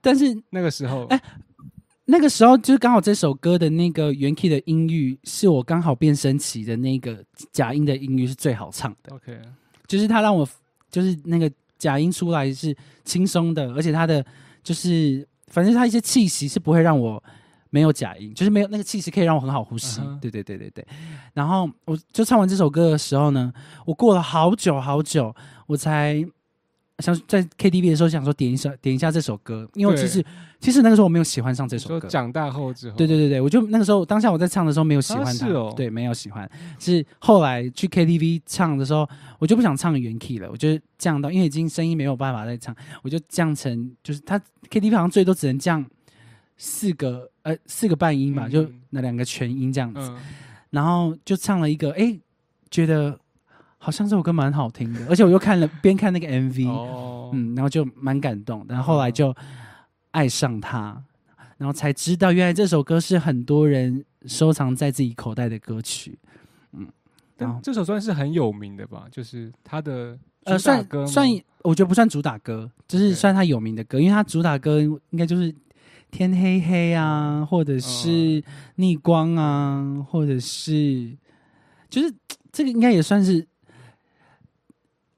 [0.00, 1.20] 但是那个时候，哎，
[2.06, 9.14] 那个时候就是刚好这首歌的那个原 key 的音域是我刚好变声期的那个假音的音域是最好唱的。
[9.14, 9.38] OK，
[9.86, 10.48] 就是他让我
[10.90, 14.24] 就是那个假音出来是轻松的，而且他的
[14.62, 17.22] 就是反正他一些气息是不会让我。
[17.74, 20.00] 没有假音，就是没有那个气息可以让我很好呼吸。
[20.20, 20.86] 对对对对对。
[21.32, 23.52] 然后我就唱完这首歌的时候呢，
[23.84, 25.34] 我过了好久好久，
[25.66, 26.24] 我才
[27.00, 30.24] 想在 KTV 的时候想说点一首点一下这首歌，因为其实
[30.60, 32.08] 其实那个时候我没有喜欢上这首歌。
[32.08, 36.48] 长大后之后，对对对对，我就那个时候当下我在唱的时候没有喜欢它，对，没有喜欢。
[36.78, 39.08] 是后来去 KTV 唱的时候，
[39.40, 45.84] 我就不想唱原 key 了，我就降到，因为已经声音没有办法再唱，我就降成就是它 KTV 好像最多只能降。
[46.56, 50.14] 四个呃四个半音吧，就那两个全音这样子，
[50.70, 52.16] 然后就唱了一个，哎，
[52.70, 53.18] 觉得
[53.78, 59.34] 好像这首歌蛮好听的，而且我又看了边看那个 MV，嗯，然后就蛮感动，然后后来就
[60.12, 61.02] 爱上他，
[61.58, 66.16] 然后才知道原来这首歌是很多人收藏在自己口袋的歌曲，
[66.72, 66.86] 嗯，
[67.36, 71.28] 但这首算是很有名的吧，就是他的呃算算，
[71.62, 75.52] 我觉得不算主打歌，就是算他有名的歌，因为他主打歌应该就是。
[76.14, 78.40] 天黑黑啊，或者是
[78.76, 81.16] 逆光啊，或者是，
[81.90, 82.14] 就是
[82.52, 83.44] 这个应该也算是，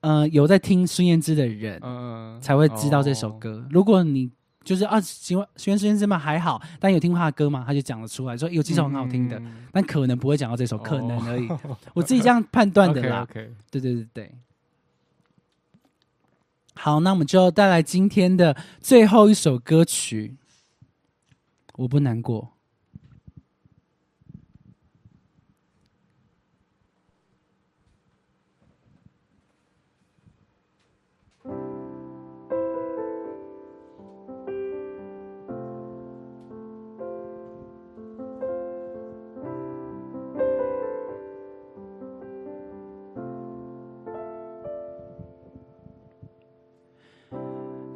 [0.00, 3.66] 呃，有在听孙燕姿的人，嗯，才会知道这首歌。
[3.68, 4.30] 如果你
[4.64, 9.38] 就是啊，喜欢喜欢孙燕姿嘛，还好，但有听过她的歌嘛，他就讲了出来，说有几首很好听的，
[9.72, 11.46] 但可能不会讲到这首， 可能而已。
[11.92, 13.28] 我自己这样判断的啦。
[13.70, 14.35] 对对对对。
[16.74, 20.37] 好，那我们就带来今天的最后一首歌曲。
[21.76, 22.56] 我不难过。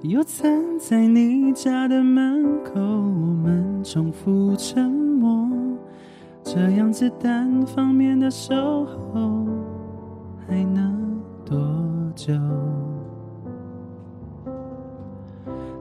[0.02, 5.46] 又站在你家的门口，我们重复沉默，
[6.42, 9.46] 这样子单方面的守候，
[10.48, 11.58] 还能多
[12.14, 12.32] 久？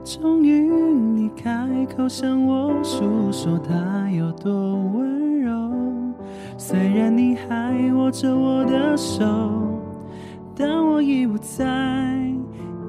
[0.04, 5.72] 终于你开口向我诉说他有多温柔，
[6.58, 9.24] 虽然你还握着我的手，
[10.54, 12.29] 但我已不在。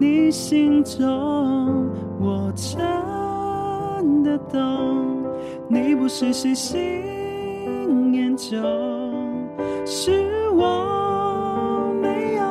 [0.00, 5.22] 你心中，我真的懂。
[5.68, 8.56] 你不是喜新厌旧，
[9.84, 12.42] 是我没有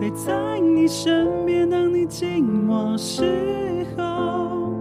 [0.00, 4.74] 陪在你身边，当你寂寞时候。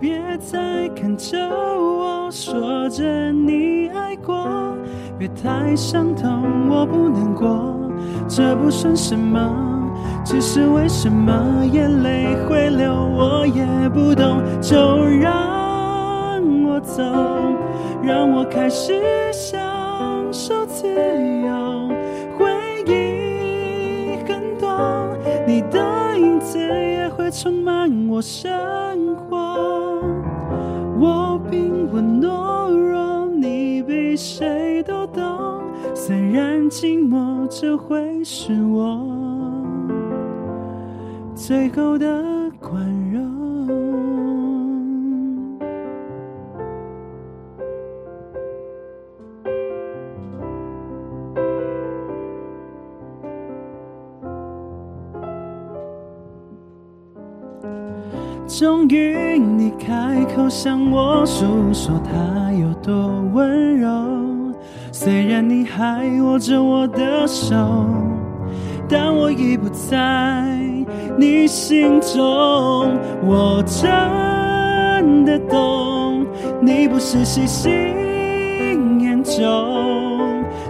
[0.00, 4.76] 别再看着我说着你爱过，
[5.16, 7.88] 别太伤痛，我不难过，
[8.26, 9.83] 这不算什么。
[10.24, 14.42] 只是为什么眼泪会流，我也不懂。
[14.60, 17.02] 就让我走，
[18.02, 19.00] 让我开始
[19.32, 19.62] 享
[20.32, 21.88] 受自由。
[22.38, 22.50] 回
[22.86, 25.14] 忆很多，
[25.46, 29.36] 你的影子也会充满我生活。
[30.98, 35.22] 我并不懦弱，你比谁都懂。
[35.94, 39.23] 虽然寂寞，这会是我。
[41.34, 42.06] 最后的
[42.60, 42.82] 宽
[43.12, 43.22] 容，
[58.46, 62.94] 终于你开口向我诉说他有多
[63.34, 63.90] 温柔，
[64.92, 67.56] 虽然你还握着我的手，
[68.88, 70.53] 但我已不在。
[71.16, 76.26] 你心中，我真的懂。
[76.60, 77.70] 你不是喜新
[79.00, 79.42] 厌旧，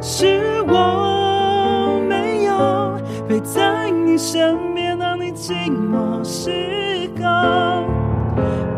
[0.02, 7.84] 是我没有陪在你身边，当你寂寞时候。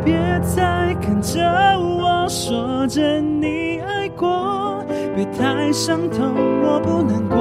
[0.05, 1.43] 别再看着
[1.81, 4.85] 我说着你爱过，
[5.17, 7.39] 别太伤痛，我不难过。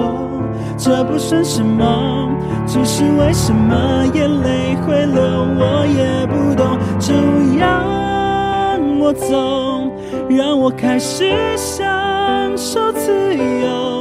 [0.77, 2.29] 这不算什么，
[2.65, 5.21] 只是为什么眼泪会流，
[5.59, 6.77] 我也不懂。
[6.97, 7.13] 就
[7.59, 9.91] 让我走，
[10.29, 11.85] 让我开始享
[12.55, 13.94] 受自由。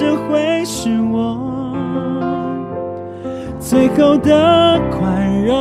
[0.00, 1.36] 这会是我。
[3.58, 5.54] 最后的宽容，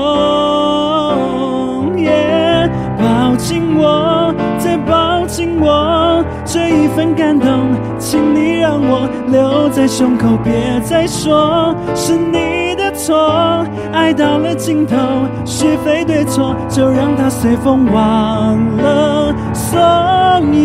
[2.97, 7.49] 抱紧我，再抱紧我，这一份感动，
[7.97, 13.67] 请你让我留在胸口，别再说是你的错。
[13.91, 14.95] 爱到了尽头，
[15.43, 19.77] 是非对错，就让它随风忘了所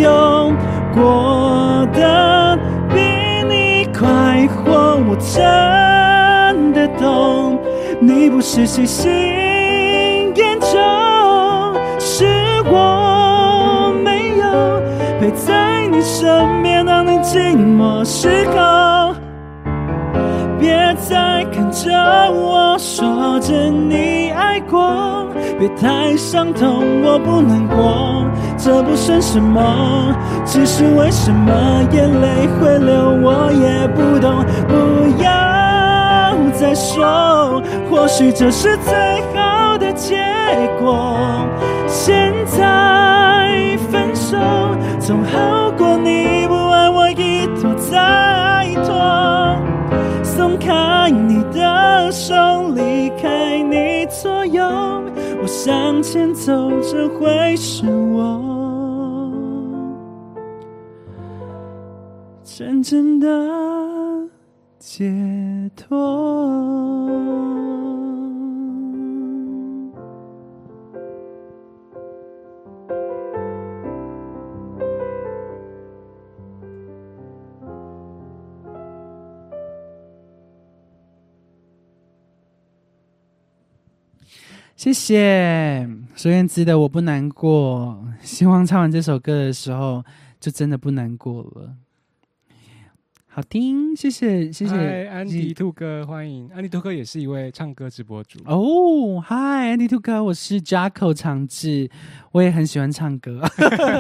[0.01, 0.53] 有，
[0.95, 2.57] 过的
[3.99, 6.85] 快活，我真的。
[6.99, 7.59] 懂，
[8.01, 10.79] 你不是喜新厌旧，
[11.99, 12.25] 是
[12.67, 14.81] 我没有
[15.19, 19.15] 陪在你身边，当你寂寞时候。
[20.61, 21.91] 别再看着
[22.31, 25.27] 我说着你爱过，
[25.59, 28.25] 别太伤痛，我不难过，
[28.57, 31.53] 这不算什么，只是为什么
[31.93, 35.35] 眼泪会流，我也不懂，不要。
[36.57, 38.95] 再说，或许这是最
[39.35, 40.17] 好的结
[40.81, 41.17] 果。
[41.89, 44.39] 现在分手，
[45.01, 49.57] 总好过你不爱我一拖再拖。
[50.23, 52.35] 松开你的手，
[52.75, 54.63] 离开你左右，
[55.43, 58.41] 我向前走，这会是我
[62.57, 63.27] 真正的。
[64.79, 65.11] 解
[65.75, 67.11] 脱。
[84.77, 90.05] 谢谢孙燕姿的《我不难过》，希望唱完这首歌的时候，
[90.39, 91.84] 就真的不难过了。
[93.35, 99.21] 好听，谢谢谢谢，安迪兔哥，欢迎安迪兔哥，也是一位唱歌直播主哦。
[99.21, 101.91] 嗨，安迪兔哥，我是 Jacko 长治，
[102.31, 103.43] 我也很喜欢唱歌。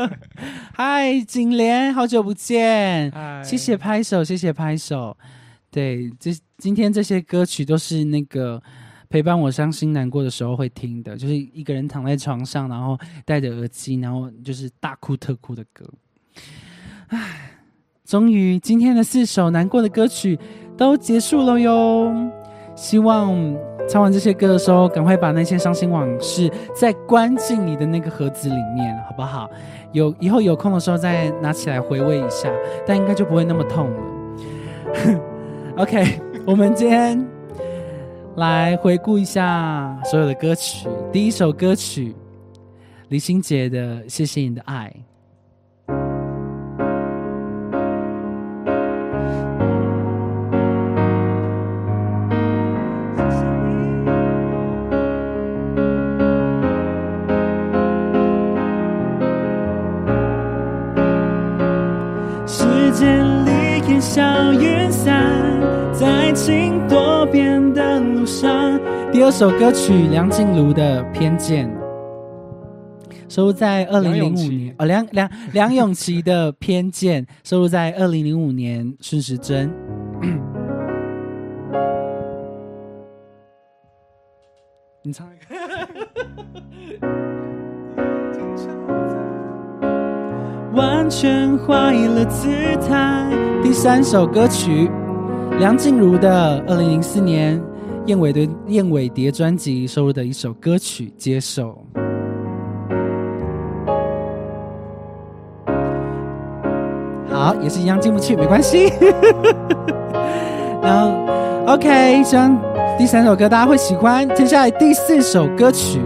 [0.72, 3.12] 嗨，景莲，好久不见，
[3.42, 5.16] 谢谢拍手，谢谢拍手。
[5.68, 8.62] 对，这今天这些歌曲都是那个
[9.08, 15.84] 陪伴我伤心难过的时候会听的，就是一个人躺在床上，然后戴着耳机，然后就是大哭特哭的歌。
[17.08, 17.50] 唉。
[18.06, 20.38] 终于，今天的四首难过的歌曲
[20.76, 22.12] 都结束了哟。
[22.76, 23.34] 希望
[23.88, 29.48] 唱完这些歌的时候，赶快把那些伤心往事再关进你的那个盒子里面，好不好？
[29.92, 32.52] 有以后有空的时候再拿起来回味一下，
[32.86, 34.00] 但应该就不会那么痛了。
[35.78, 37.26] OK，我们今天
[38.36, 40.86] 来回顾一下所有的歌曲。
[41.10, 42.14] 第一首歌曲，
[43.08, 44.92] 李心洁的《谢谢你的爱》。
[69.12, 71.68] 第二首歌曲梁静茹的《偏见》，
[73.28, 74.74] 收录在二零零五年。
[74.78, 79.72] 哦，梁梁梁咏琪的《偏见》收录在二零零五年顺时针。
[85.02, 85.44] 你唱一个。
[90.72, 92.48] 完全坏了姿
[92.88, 93.30] 态。
[93.62, 94.90] 第三首歌曲，
[95.60, 97.62] 梁静茹的二零零四年
[98.06, 101.78] 燕尾的燕尾蝶专辑收录的一首歌曲《接受》。
[107.30, 108.92] 好，也是一样进不去，没关系。
[110.82, 111.12] 然后
[111.72, 112.56] ，OK，希望
[112.98, 114.28] 第三首歌大家会喜欢。
[114.34, 115.98] 接下来第四首歌曲，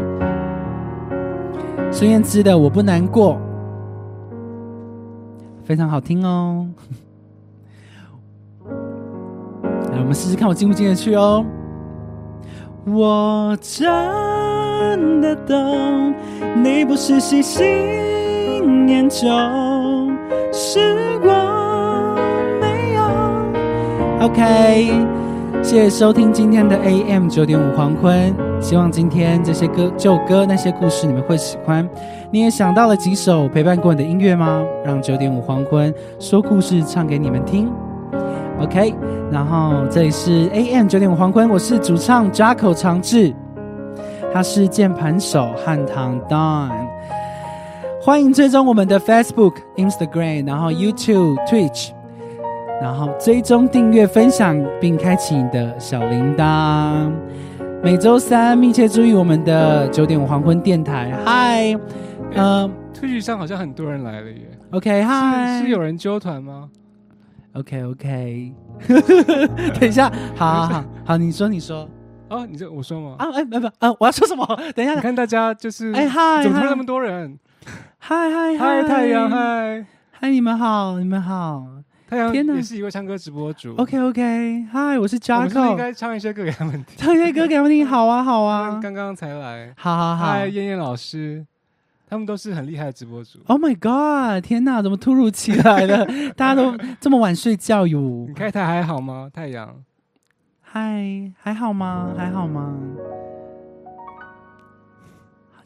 [1.90, 3.34] 孙燕姿的《我不难过》。
[5.64, 6.66] 非常好听哦，
[9.90, 11.44] 来，我们试试看我进不进得去哦。
[12.94, 16.14] 我真的懂，
[16.56, 19.28] 你不是喜新厌旧，
[20.52, 20.78] 是
[21.22, 22.16] 我
[22.60, 24.26] 没有。
[24.26, 24.92] OK，
[25.62, 31.88] 谢谢收听今天的 AM 九点五黄昏，希望今天这些歌旧歌那些故事你们会喜欢。
[32.30, 34.64] 你也想到了几首陪伴过你的音乐吗？
[34.84, 37.70] 让九点五黄昏说故事唱给你们听。
[38.60, 38.92] OK，
[39.30, 43.32] 然后这里是 AM 九点五黄昏，我是主唱 Jacko 长治，
[44.32, 46.70] 他是键盘手汉唐 Don。
[48.02, 51.90] 欢迎追踪我们的 Facebook、Instagram，然后 YouTube、Twitch，
[52.82, 57.12] 然后追踪订阅、分享并开启你的小铃铛。
[57.80, 61.16] 每周三密切注意我们的九点五黄昏电台。
[61.24, 61.78] 嗨。
[62.34, 64.50] 嗯，Twitch 上好像很多人来了耶。
[64.72, 66.68] OK，嗨，是有人揪团吗
[67.58, 68.52] ？OK，OK，
[69.80, 71.88] 等一下，好好你说，你说，
[72.28, 73.16] 哦，你这我说吗？
[73.18, 74.46] 啊，哎，不不，啊，我要说什么？
[74.76, 77.38] 等一下，你看大家就是，哎嗨，怎么那么多人？
[77.98, 81.66] 嗨嗨嗨，太阳嗨，嗨，你们好，你们好，
[82.08, 83.74] 太阳天哪，也是一位唱歌直播主。
[83.76, 91.44] OK，OK，嗨，我是 Jaco，应该唱一些歌给他们听，唱一些歌给他们听，好啊，好啊，刚刚才来，好好好，嗨，燕燕老师。
[92.08, 93.38] 他们都是很厉害的直播主。
[93.46, 94.42] Oh my god！
[94.42, 96.06] 天哪，怎么突如其来的？
[96.34, 98.24] 大家都这么晚睡觉哟？
[98.26, 99.30] 你开台还好吗？
[99.32, 99.84] 太阳，
[100.62, 102.14] 嗨，还好吗？
[102.16, 102.74] 还好吗？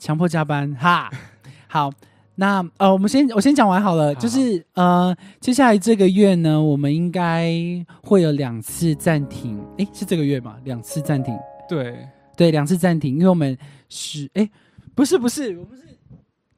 [0.01, 1.09] 强迫加班哈。
[1.69, 1.89] 好，
[2.35, 4.13] 那呃，我们先我先讲完好了。
[4.17, 7.55] 就是呃，接下来这个月呢，我们应该
[8.03, 9.65] 会有两次暂停。
[9.79, 10.57] 哎，是这个月吗？
[10.65, 11.39] 两次暂停。
[11.69, 13.57] 对对，两次暂停，因为我们
[13.89, 14.51] 是哎，
[14.97, 15.83] 不是不是，我们是。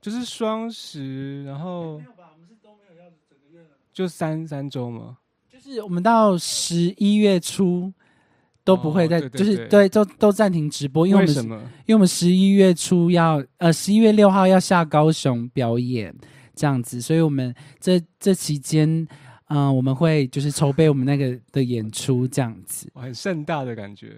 [0.05, 2.31] 就是双十，然后没有吧？
[2.35, 5.17] 我们是都没有要整个月了就三三周吗？
[5.51, 7.91] 就是我们到十一月初
[8.65, 16.15] 都不会再，就是对，都都暂停直播，因为我们因为我们十一月初要呃十一月六号要下高雄表演
[16.55, 19.09] 这样子，所以我们这这期间
[19.49, 24.13] 嗯我们会就是筹备我们那个的演出这样子，很盛大的感觉，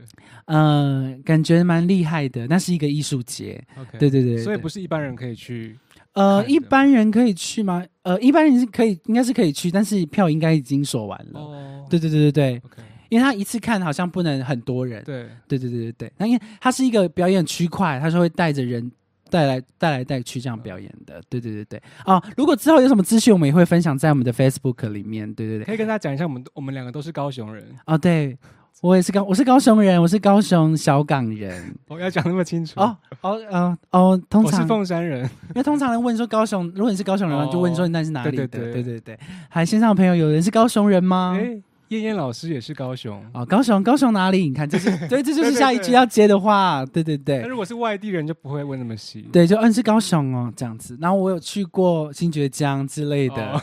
[0.46, 3.62] 嗯，感觉蛮厉害的，那是一个艺术节
[3.98, 5.78] 对对对，所以不是一般人可以去。
[6.12, 7.84] 呃，一般人可以去吗？
[8.02, 11.38] 呃，一般人是可以，应该是可以去，但是票应该已经锁完了。
[11.38, 12.56] 哦，对对对对对。
[12.64, 15.04] OK，因为他一次看好像不能很多人。
[15.04, 16.12] 对对对对对对。
[16.16, 18.90] 那因为它是一个表演区块，他是会带着人
[19.30, 21.20] 带来带来带去这样表演的。
[21.28, 21.82] 对对对对。
[22.04, 25.32] 啊，如果之后有什么资讯，我们也会分享在我们的 Facebook 里面。
[25.34, 25.64] 对对对。
[25.64, 27.64] 可以跟大家讲一下，我们我们两个都是高雄人。
[27.84, 28.36] 啊，对。
[28.82, 31.74] 我也是高，我是高雄人，我是高雄小港人。
[31.88, 38.46] 我 要讲那么清楚哦哦哦哦，通常我是凤山人，因为通常人问说高雄，如果你是高雄人，就问说你那是哪里的？
[38.46, 39.18] 对对对对。
[39.48, 41.34] 还线上的朋友有人是高雄人吗？
[41.40, 41.58] 哎，
[41.88, 44.48] 燕燕老师也是高雄哦，高雄高雄哪里？
[44.48, 47.38] 你看这是 对，这就是下一句要接的话，对对对。
[47.42, 50.98] 那如果是外地人就不会问那么细，对，就嗯是高雄哦这样子。
[51.00, 53.62] 然后我有去过新觉江之类的，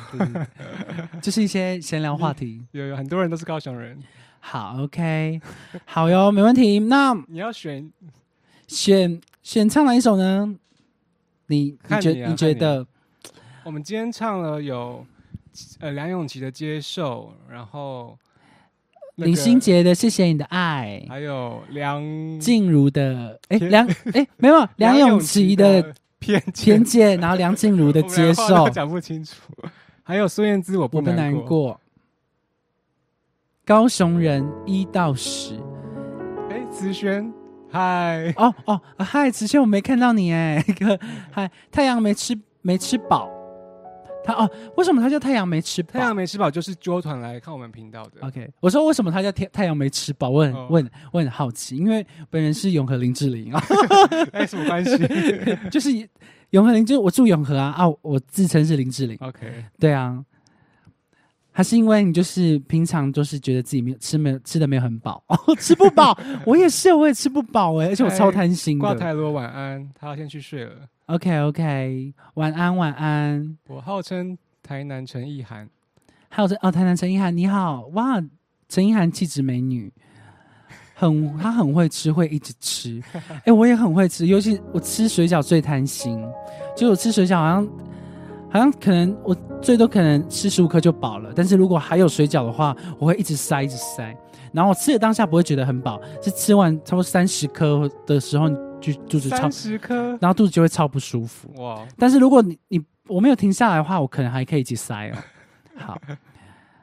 [1.21, 2.63] 就是一些闲聊话题。
[2.71, 3.97] 有有很多人都是高雄人。
[4.39, 5.39] 好，OK，
[5.86, 6.80] 好哟，没问题。
[6.80, 7.91] 那你要选
[8.67, 10.55] 选选唱哪一首呢？
[11.47, 12.86] 你你觉你觉得？
[13.65, 15.05] 我们今天唱了有
[15.80, 18.18] 呃梁咏琪的《接受》，然后
[19.16, 22.01] 林心杰的《谢谢你的爱》，还有梁
[22.39, 29.34] 静茹的哎梁 哎没有梁咏琪的偏偏见，然后梁静茹的 《接受》讲不清楚，
[30.04, 31.80] 还有孙燕姿我不难过。
[33.66, 35.56] 高雄人一到十，
[36.49, 37.32] 哎，慈轩，
[37.72, 40.99] 嗨，哦哦，嗨，慈轩，我没看到你哎， 哥，
[41.32, 43.30] 嗨，太阳没吃没吃饱，
[44.24, 45.93] 他哦，为什么他叫太阳没吃饱？
[45.93, 48.21] 太阳没吃饱就是揪团来看我们频道的。
[48.21, 50.30] OK，我说为什么他叫天太阳没吃饱？
[50.30, 53.63] 我很问，我很好奇，因为本人是永和林志玲啊，
[54.32, 54.97] 哎，什么关系？
[55.69, 55.89] 就是
[56.51, 59.17] 永和林，就是我住永和啊啊，我自称是林志玲。
[59.21, 60.24] OK，对啊。
[61.55, 66.17] 还是因为你就是平常就是觉得自己没有吃没有吃的没有很饱 哦，吃不饱，
[66.47, 68.82] 我也是，我也吃不饱哎，而且我超贪心的。
[68.82, 70.71] 挂台罗晚安，他要先去睡了。
[71.08, 73.58] OK OK，晚安晚安。
[73.68, 75.68] 我号称台南陈意涵，
[76.30, 78.24] 还有这哦，台南陈意涵你好哇，
[78.70, 79.91] 陈意涵气质美女，
[80.95, 83.04] 很她很会吃，会一直吃。
[83.43, 86.18] 哎，我也很会吃，尤其我吃水饺最贪心，
[86.76, 87.68] 就我吃水饺好像。
[88.49, 89.34] 好像可能我
[89.64, 94.16] 最多可能吃十五颗就饱了，但是如果还有水饺的话，我会一直塞一直塞。
[94.51, 98.47] 然后我吃的当下不会觉得很饱，是吃完差不多三十颗的时候
[98.84, 101.49] 就肚子超十颗，然后肚子就会超不舒服。
[101.55, 101.88] 哇！
[101.97, 105.17] 但是如果你你我没有停下来的话，我可能还可以一起塞哦。
[105.75, 105.97] 好，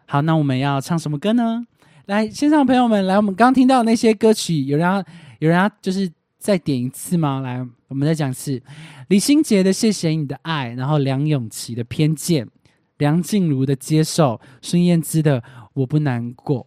[0.06, 1.66] 好，那我们要唱什么歌呢？
[2.06, 5.04] 来，线上朋友们，来，我们刚听到那些歌曲，有人要
[5.40, 7.40] 有人要就是再点一次吗？
[7.40, 8.60] 来，我们再讲一次。
[9.08, 12.46] 李心洁的《谢谢你的爱》，然后梁咏琪的《偏见》，
[12.96, 15.40] 梁静茹的《接受》，孙燕姿的
[15.74, 16.60] 《我不难过》。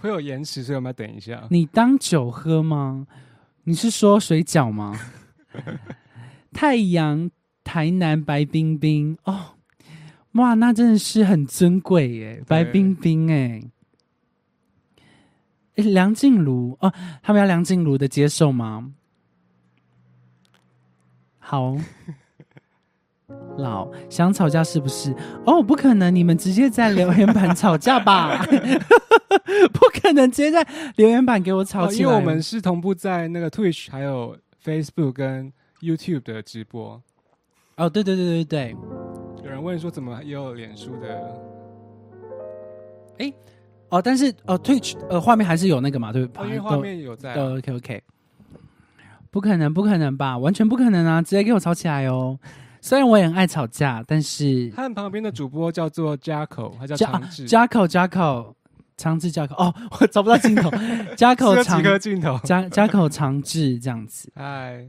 [0.00, 1.44] 会有延迟，所以我们要等一下。
[1.50, 3.06] 你当酒喝吗？
[3.68, 4.98] 你是说水饺吗？
[6.54, 7.30] 太阳，
[7.62, 9.56] 台南白冰冰哦，
[10.32, 13.62] 哇，那真的是很尊贵耶，白冰冰哎。
[15.76, 16.90] 哎，梁静茹哦，
[17.22, 18.90] 他们要梁静茹的《接受》吗？
[21.38, 21.76] 好，
[23.58, 25.14] 老想吵架是不是？
[25.44, 28.42] 哦，不可能，你们直接在留言板吵架吧？
[29.72, 32.00] 不可能，直接在留言板给我吵起来。
[32.02, 37.00] 因为我们是同步在那个 Twitch、还有 Facebook 跟 YouTube 的直播。
[37.76, 38.76] 哦，对对对对对。
[39.44, 41.40] 有人问说，怎么也有脸书的？
[43.18, 43.32] 哎，
[43.88, 46.12] 哦，但是哦，Twitch 呃，画面还是有那个嘛？
[46.12, 47.34] 对不对，因为画面有在。
[47.34, 48.02] OK OK。
[49.30, 50.38] 不可能，不可能吧？
[50.38, 51.20] 完全不可能啊！
[51.20, 52.38] 直接给我吵起来哦！
[52.80, 58.54] 虽然我也很爱吵架，但是他旁边的主播叫做加口，他叫长治，加口加口
[58.96, 60.70] 长治加口哦，我找不到镜头，
[61.16, 64.30] 加口长几镜头，加加口长治这样子。
[64.36, 64.88] 哎，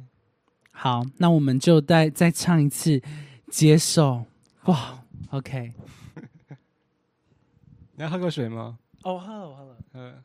[0.71, 3.01] 好，那我们就再再唱一次，
[3.49, 4.25] 接受。
[4.65, 5.73] 哇！OK，
[7.95, 8.77] 你要喝口水吗？
[9.03, 10.23] 哦，喝了，喝了，嗯。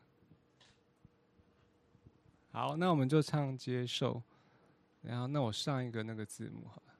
[2.51, 4.21] 好，那我们就唱接受，
[5.01, 6.94] 然后那我上一个那个字母，好了，好，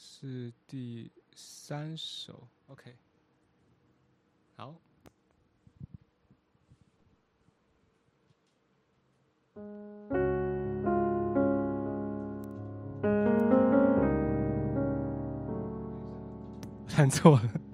[0.00, 2.94] 是第三首，OK，
[4.54, 4.76] 好，
[16.86, 17.67] 弹错了。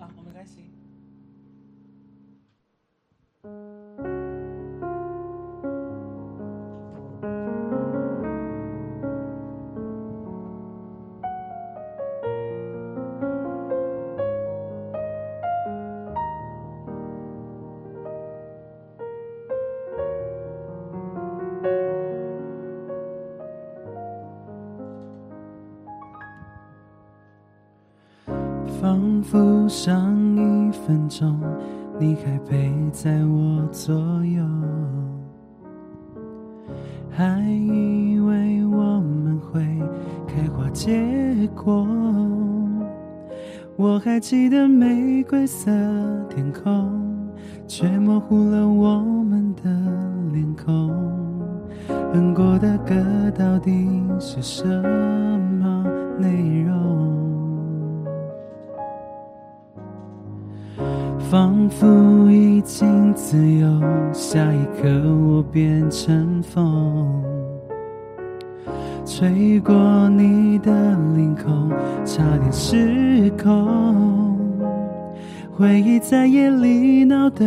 [77.14, 77.46] 闹得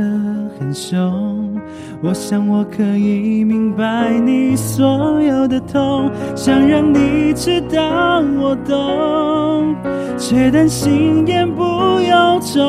[0.57, 1.53] 很凶，
[2.01, 9.75] 我想我可以明白你所有的痛，想让你知道我懂，
[10.17, 12.63] 却担心言不由衷。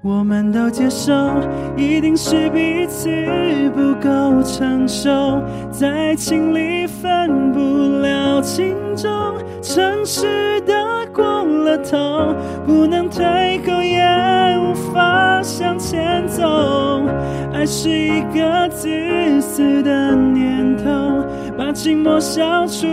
[0.00, 1.12] 我们都接受，
[1.76, 3.08] 一定是彼此
[3.74, 7.58] 不够成熟，在情里分不
[8.00, 10.74] 了轻重，诚实的
[11.14, 12.34] 过了头，
[12.66, 13.24] 不能退
[13.64, 14.04] 后也
[14.58, 16.42] 无法向前走，
[17.52, 20.84] 爱是一个自私的念头。
[21.56, 22.86] 把寂寞消除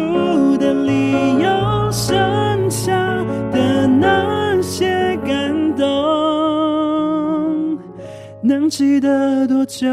[0.58, 2.16] 的理由，剩
[2.70, 2.92] 下
[3.52, 5.86] 的那些感动，
[8.42, 9.88] 能记得多久？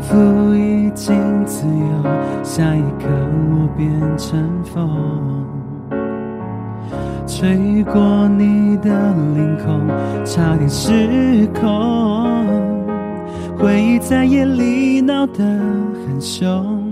[0.00, 2.02] 浮已经自由
[2.42, 3.08] 下一刻，
[3.50, 4.88] 我变成风，
[7.26, 8.90] 吹过你的
[9.34, 9.88] 领空，
[10.24, 12.46] 差点失控。
[13.58, 16.84] 回忆在夜里闹得很凶，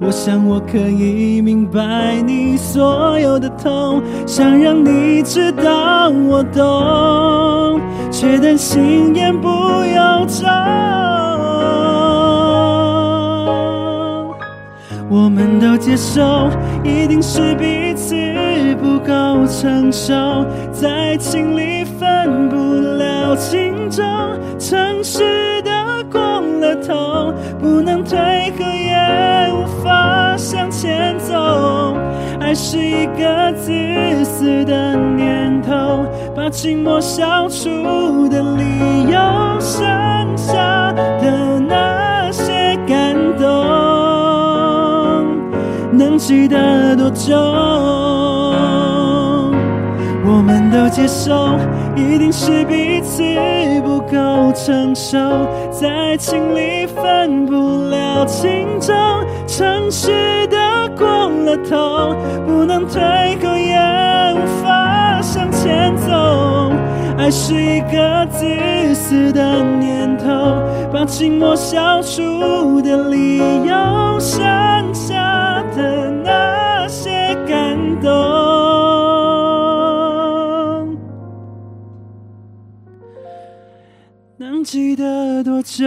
[0.00, 7.80] 我想我可以明白你所有的痛，想让你知道我懂，
[8.10, 10.48] 却担心言不由衷。
[15.10, 16.50] 我们都接受，
[16.84, 18.14] 一定是彼此
[18.76, 22.56] 不够成熟，在情里分不
[22.98, 24.04] 了轻重，
[24.58, 26.20] 诚实的过
[26.60, 28.18] 了头，不能退
[28.58, 31.96] 后也无法向前走。
[32.38, 33.72] 爱是一个自
[34.24, 36.04] 私的念头，
[36.36, 41.97] 把寂寞消除的理由，剩下的那
[46.28, 47.34] 记得多久？
[50.26, 51.56] 我们都接受，
[51.96, 53.22] 一定是彼此
[53.80, 55.16] 不够成熟，
[55.70, 58.94] 在情里分不了轻重，
[59.46, 62.14] 诚实的过了头，
[62.46, 63.00] 不能退
[63.42, 63.78] 后也
[64.34, 66.70] 无法向前走。
[67.16, 68.44] 爱是一个自
[68.94, 70.26] 私的念头，
[70.92, 74.20] 把寂寞消除的理由，
[84.70, 85.86] 记得多久？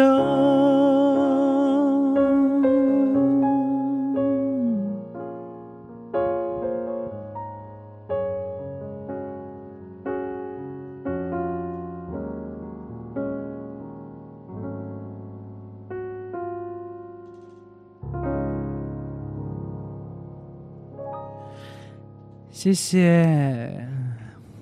[22.50, 23.88] 谢谢，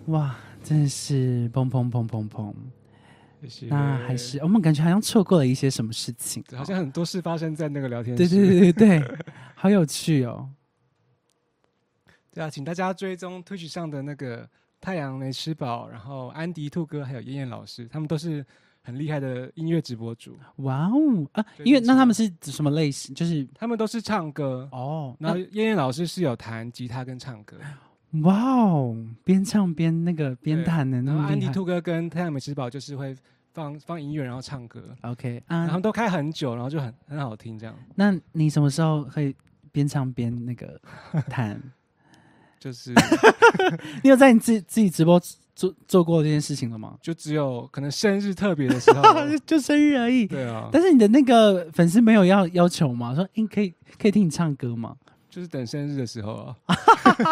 [0.08, 2.54] 哇，真是砰砰砰砰砰！
[3.70, 8.28] 那还是我们感觉好像错过了一些什么事情，好像很多事发生在那个聊天室。
[8.28, 9.18] 对对对对对，
[9.56, 10.50] 好有趣哦。
[12.32, 14.48] 对啊，请大家追踪 Twitch 上的那个
[14.80, 18.46] 太阳没吃饱，然后安迪兔哥还有燕燕老师，他们都是
[18.82, 20.38] 很厉害的音乐直播主。
[20.58, 21.46] 哇哦啊！
[21.64, 23.16] 因为那他们是什么类型？
[23.16, 25.16] 就是他们都是唱歌哦。
[25.20, 27.58] 然后燕燕老师是有弹吉他跟唱歌。
[28.24, 33.16] 哇哦，边唱边那个边弹的那么安迪兔哥跟太阳美食堡就是会
[33.54, 34.84] 放放音乐，然后唱歌。
[35.02, 37.76] OK，然后都开很久，然后就很很好听这样。
[37.96, 39.36] 那你什么时候会
[39.72, 40.80] 边唱边那个
[41.30, 41.62] 弹？
[42.60, 42.94] 就是
[44.04, 45.18] 你有在你自己自己直播
[45.56, 46.98] 做做过这件事情了吗？
[47.02, 49.04] 就只有可能生日特别的时候，
[49.46, 50.28] 就生日而已。
[50.28, 50.68] 对啊。
[50.72, 53.14] 但是你的那个粉丝没有要要求吗？
[53.16, 54.96] 说你可以可以听你唱歌吗？
[55.30, 56.56] 就是等生日的时候啊，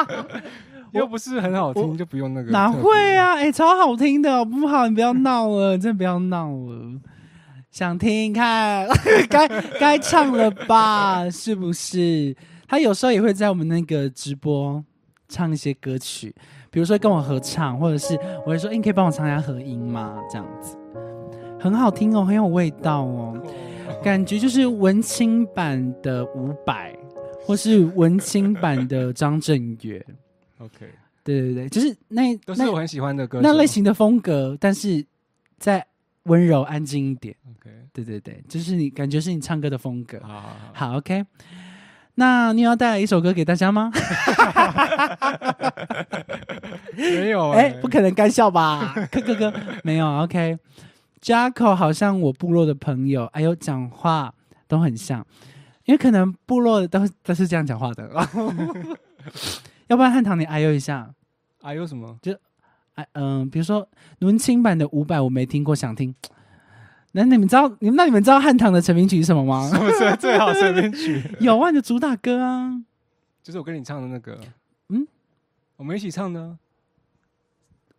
[0.93, 2.51] 又不是很好听，就不用那个。
[2.51, 3.33] 哪会啊？
[3.35, 6.99] 哎，超好听的，不好，你不要闹了，真的不要闹了。
[7.71, 8.87] 想听看，
[9.29, 9.47] 该
[9.79, 11.29] 该唱了吧？
[11.29, 12.35] 是不是？
[12.67, 14.83] 他有时候也会在我们那个直播
[15.27, 16.35] 唱一些歌曲，
[16.69, 20.17] 比如说跟我合唱，或者是我会说，你可以帮我唱一下合音吗？
[20.29, 20.77] 这样子
[21.59, 23.35] 很好听哦，很有味道哦，
[24.03, 26.93] 感觉就是文青版的伍佰。
[27.47, 30.05] 或是文青版的张震岳，
[30.59, 30.85] OK，
[31.23, 35.05] 对对对，就是那都是我很喜欢的歌，那类型的风格，但是
[35.57, 35.85] 再
[36.23, 41.25] 温柔安静一点，OK，对对对，就是你感觉是你唱歌的风格，好，好，OK，
[42.15, 43.89] 那你要带来一首歌给大家吗？
[46.97, 48.93] 没有， 哎，不可能干笑吧？
[49.09, 54.33] 哥哥哥，没有，OK，Jacko 好像我部落的朋友，哎呦，讲话
[54.67, 55.25] 都很像。
[55.87, 58.09] 因为可能部落都都是这样讲话的，
[59.87, 61.13] 要不然汉唐你哎呦一下，
[61.61, 62.17] 哎呦什么？
[62.21, 62.37] 就
[62.95, 63.87] 哎嗯，比如说
[64.19, 66.13] 伦青版的五百我没听过，想听。
[67.13, 69.67] 那你们知道你们那你们知道汉唐的成名曲是什么吗？
[69.73, 71.23] 什么最最好成名曲？
[71.39, 72.83] 有啊，你的主打歌啊，
[73.41, 74.37] 就是我跟你唱的那个，
[74.89, 75.07] 嗯，
[75.77, 76.57] 我们一起唱的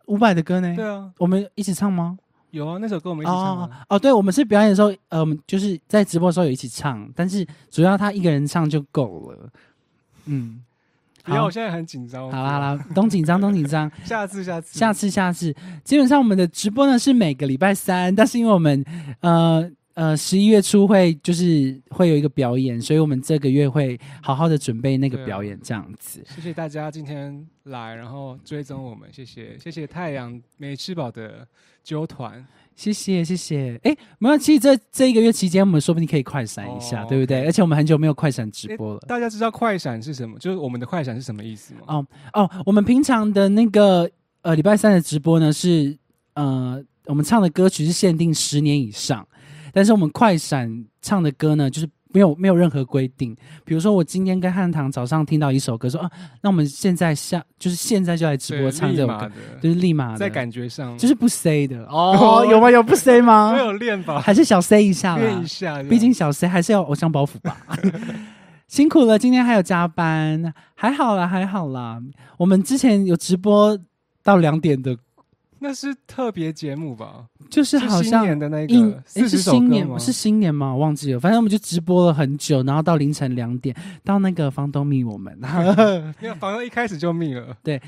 [0.05, 0.75] 五百的歌呢？
[0.75, 2.19] 对啊，我们一起唱吗？
[2.51, 9.49] 有啊，那首歌我们一起唱哦哦，对，我们是表演的时候，呃，我们就是在直播的时候有一起唱，但是主要他一个人唱就够了。
[10.25, 10.61] 嗯，
[11.23, 12.31] 好，我现在很紧张。
[12.31, 13.91] 好啦好啦，don't 紧张，don't 紧张。
[14.03, 18.83] 下次下次下次下次，基本上我们的直播呢是每个礼拜三，但是因为我们
[19.21, 19.71] 呃。
[19.95, 26.23] 呃，十一月初会就是会有一个表演，所以我们这个月会好好的准备那个表演，这样子。
[26.33, 31.45] 谢谢大家今天来，然后追踪我们，谢谢谢谢太阳没吃饱的
[31.83, 32.45] 纠团，
[32.77, 33.77] 谢谢谢谢。
[33.83, 37.43] 哎，没有，其实这这一个月期间，我们说不定可以快闪一下，对不对？
[37.43, 38.99] 而且我们很久没有快闪直播了。
[39.01, 40.39] 大家知道快闪是什么？
[40.39, 41.81] 就是我们的快闪是什么意思吗？
[41.87, 44.09] 哦哦，我们平常的那个
[44.43, 45.97] 呃礼拜三的直播呢，是
[46.35, 49.27] 呃我们唱的歌曲是限定十年以上。
[49.73, 53.35] 但是我们快闪唱的歌呢，就是没有没有任何规定。
[53.63, 56.09] 比如说，我今天跟汉唐早上听到一首歌，说啊，
[56.41, 62.71] 那我们现在下就是现在就来直播唱这首歌，就是立马在感觉上就是不 say 的哦， 有吗？
[62.71, 63.53] 有不 say 吗？
[63.53, 64.19] 没有练吧？
[64.19, 67.57] 还是小 say 一下 练一下，毕竟小 say 还是要偶像包袱吧。
[68.67, 71.99] 辛苦了，今天还有加班，还好啦，还好啦。
[72.37, 73.77] 我们之前有直播
[74.23, 74.95] 到两点的。
[75.61, 77.25] 那是特别节目吧？
[77.49, 80.71] 就是好像的那个，是新年是新年吗？
[80.71, 81.19] 我忘记了。
[81.19, 85.37] 反正我们就直播了很久，然后到凌晨两点，到那个房东密我们。
[86.21, 87.55] 因为，房东一开始就密了。
[87.61, 87.81] 对，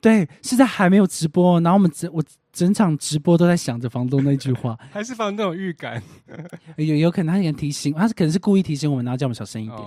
[0.00, 2.22] 对，是在还没有直播，然后我们整我
[2.52, 4.78] 整场直播都在想着房东那句话。
[4.90, 6.02] 还是房东有预感？
[6.76, 9.78] 有有可能他想提醒，他是可能是故意提醒我们，然后叫我们小声一点。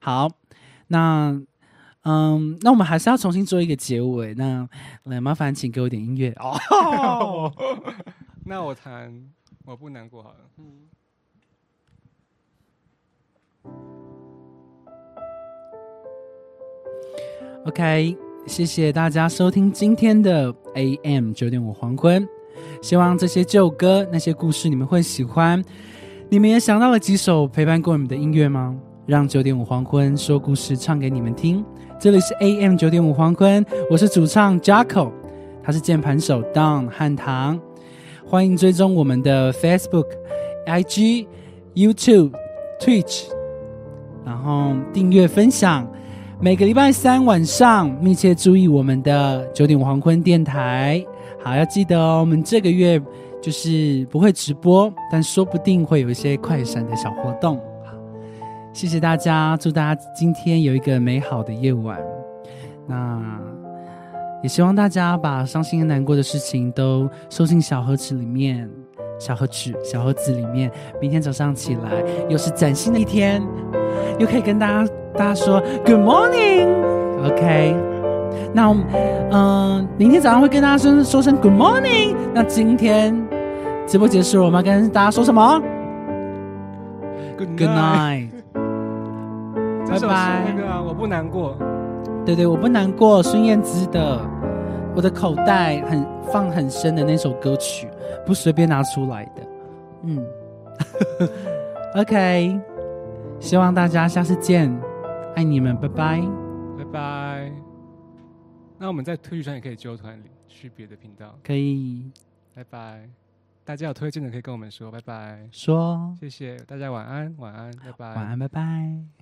[0.00, 0.30] 好，
[0.88, 1.38] 那。
[2.08, 4.32] 嗯，那我们还是要重新做一个结尾。
[4.34, 4.68] 那
[5.04, 7.52] 来，麻烦请给我点音乐哦。
[8.46, 9.12] 那我弹，
[9.64, 10.36] 我不难过好了。
[10.58, 10.64] 嗯
[17.64, 22.24] OK，谢谢大家收听今天的 AM 九点五黄昏。
[22.80, 25.60] 希望这些旧歌、那些故事你们会喜欢。
[26.30, 28.80] 你们也想到了几首陪伴过你们的音乐吗？
[29.06, 31.64] 让九点五黄昏说故事唱给你们听。
[31.96, 35.12] 这里是 AM 九点五黄昏，我是主唱 Jaco，
[35.62, 37.56] 他是键盘手 Don 汉唐，
[38.26, 40.06] 欢迎追踪我们的 Facebook、
[40.66, 41.28] IG、
[41.76, 42.32] YouTube、
[42.80, 43.26] Twitch，
[44.24, 45.88] 然后订阅分享。
[46.40, 51.02] 每个礼拜三晚上密切注意我们的九点五黄昏电台。
[51.40, 53.00] 好，要记得哦，我们这个月
[53.40, 57.60] 就是不会直播，但说不定会有一些快闪的小活动。
[58.76, 61.98] 谢谢大家，祝大家今天有一个美好的夜晚。
[62.86, 63.22] 那
[64.42, 68.68] 也希望大家把伤心和难过的事情都收进小盒子里面，
[69.18, 70.70] 小盒子、小盒子里面。
[71.00, 73.42] 明天早上起来又是崭新的一天，
[74.18, 76.68] 又可以跟大家大家说 Good morning。
[77.24, 77.74] OK，
[78.52, 78.76] 那
[79.32, 82.14] 嗯，明天早上会跟大家说说声 Good morning。
[82.34, 83.26] 那今天
[83.86, 85.62] 直播结束了，我们要跟大家说什么
[87.38, 88.35] ？Good night。
[89.88, 90.52] 拜拜。
[90.52, 91.56] 那个我不难过。
[92.24, 93.22] 对对，我不难过。
[93.22, 94.18] 孙燕姿的
[94.96, 97.88] 《我的口袋很放很深的那首歌曲，
[98.26, 99.48] 不随便拿出来的。
[100.02, 100.26] 嗯。
[101.94, 102.60] OK，
[103.40, 104.76] 希望大家下次见，
[105.34, 106.20] 爱你们，拜拜。
[106.76, 107.52] 拜拜。
[108.78, 111.34] 那我们在推剧上也可以揪团去别的频道。
[111.42, 112.10] 可以。
[112.54, 113.08] 拜拜。
[113.64, 114.90] 大家有推荐的可以跟我们说。
[114.90, 115.48] 拜拜。
[115.52, 116.14] 说。
[116.20, 118.14] 谢谢大家，晚安，晚安，拜拜。
[118.14, 119.15] 晚安，拜拜。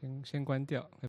[0.00, 0.88] 先先关掉。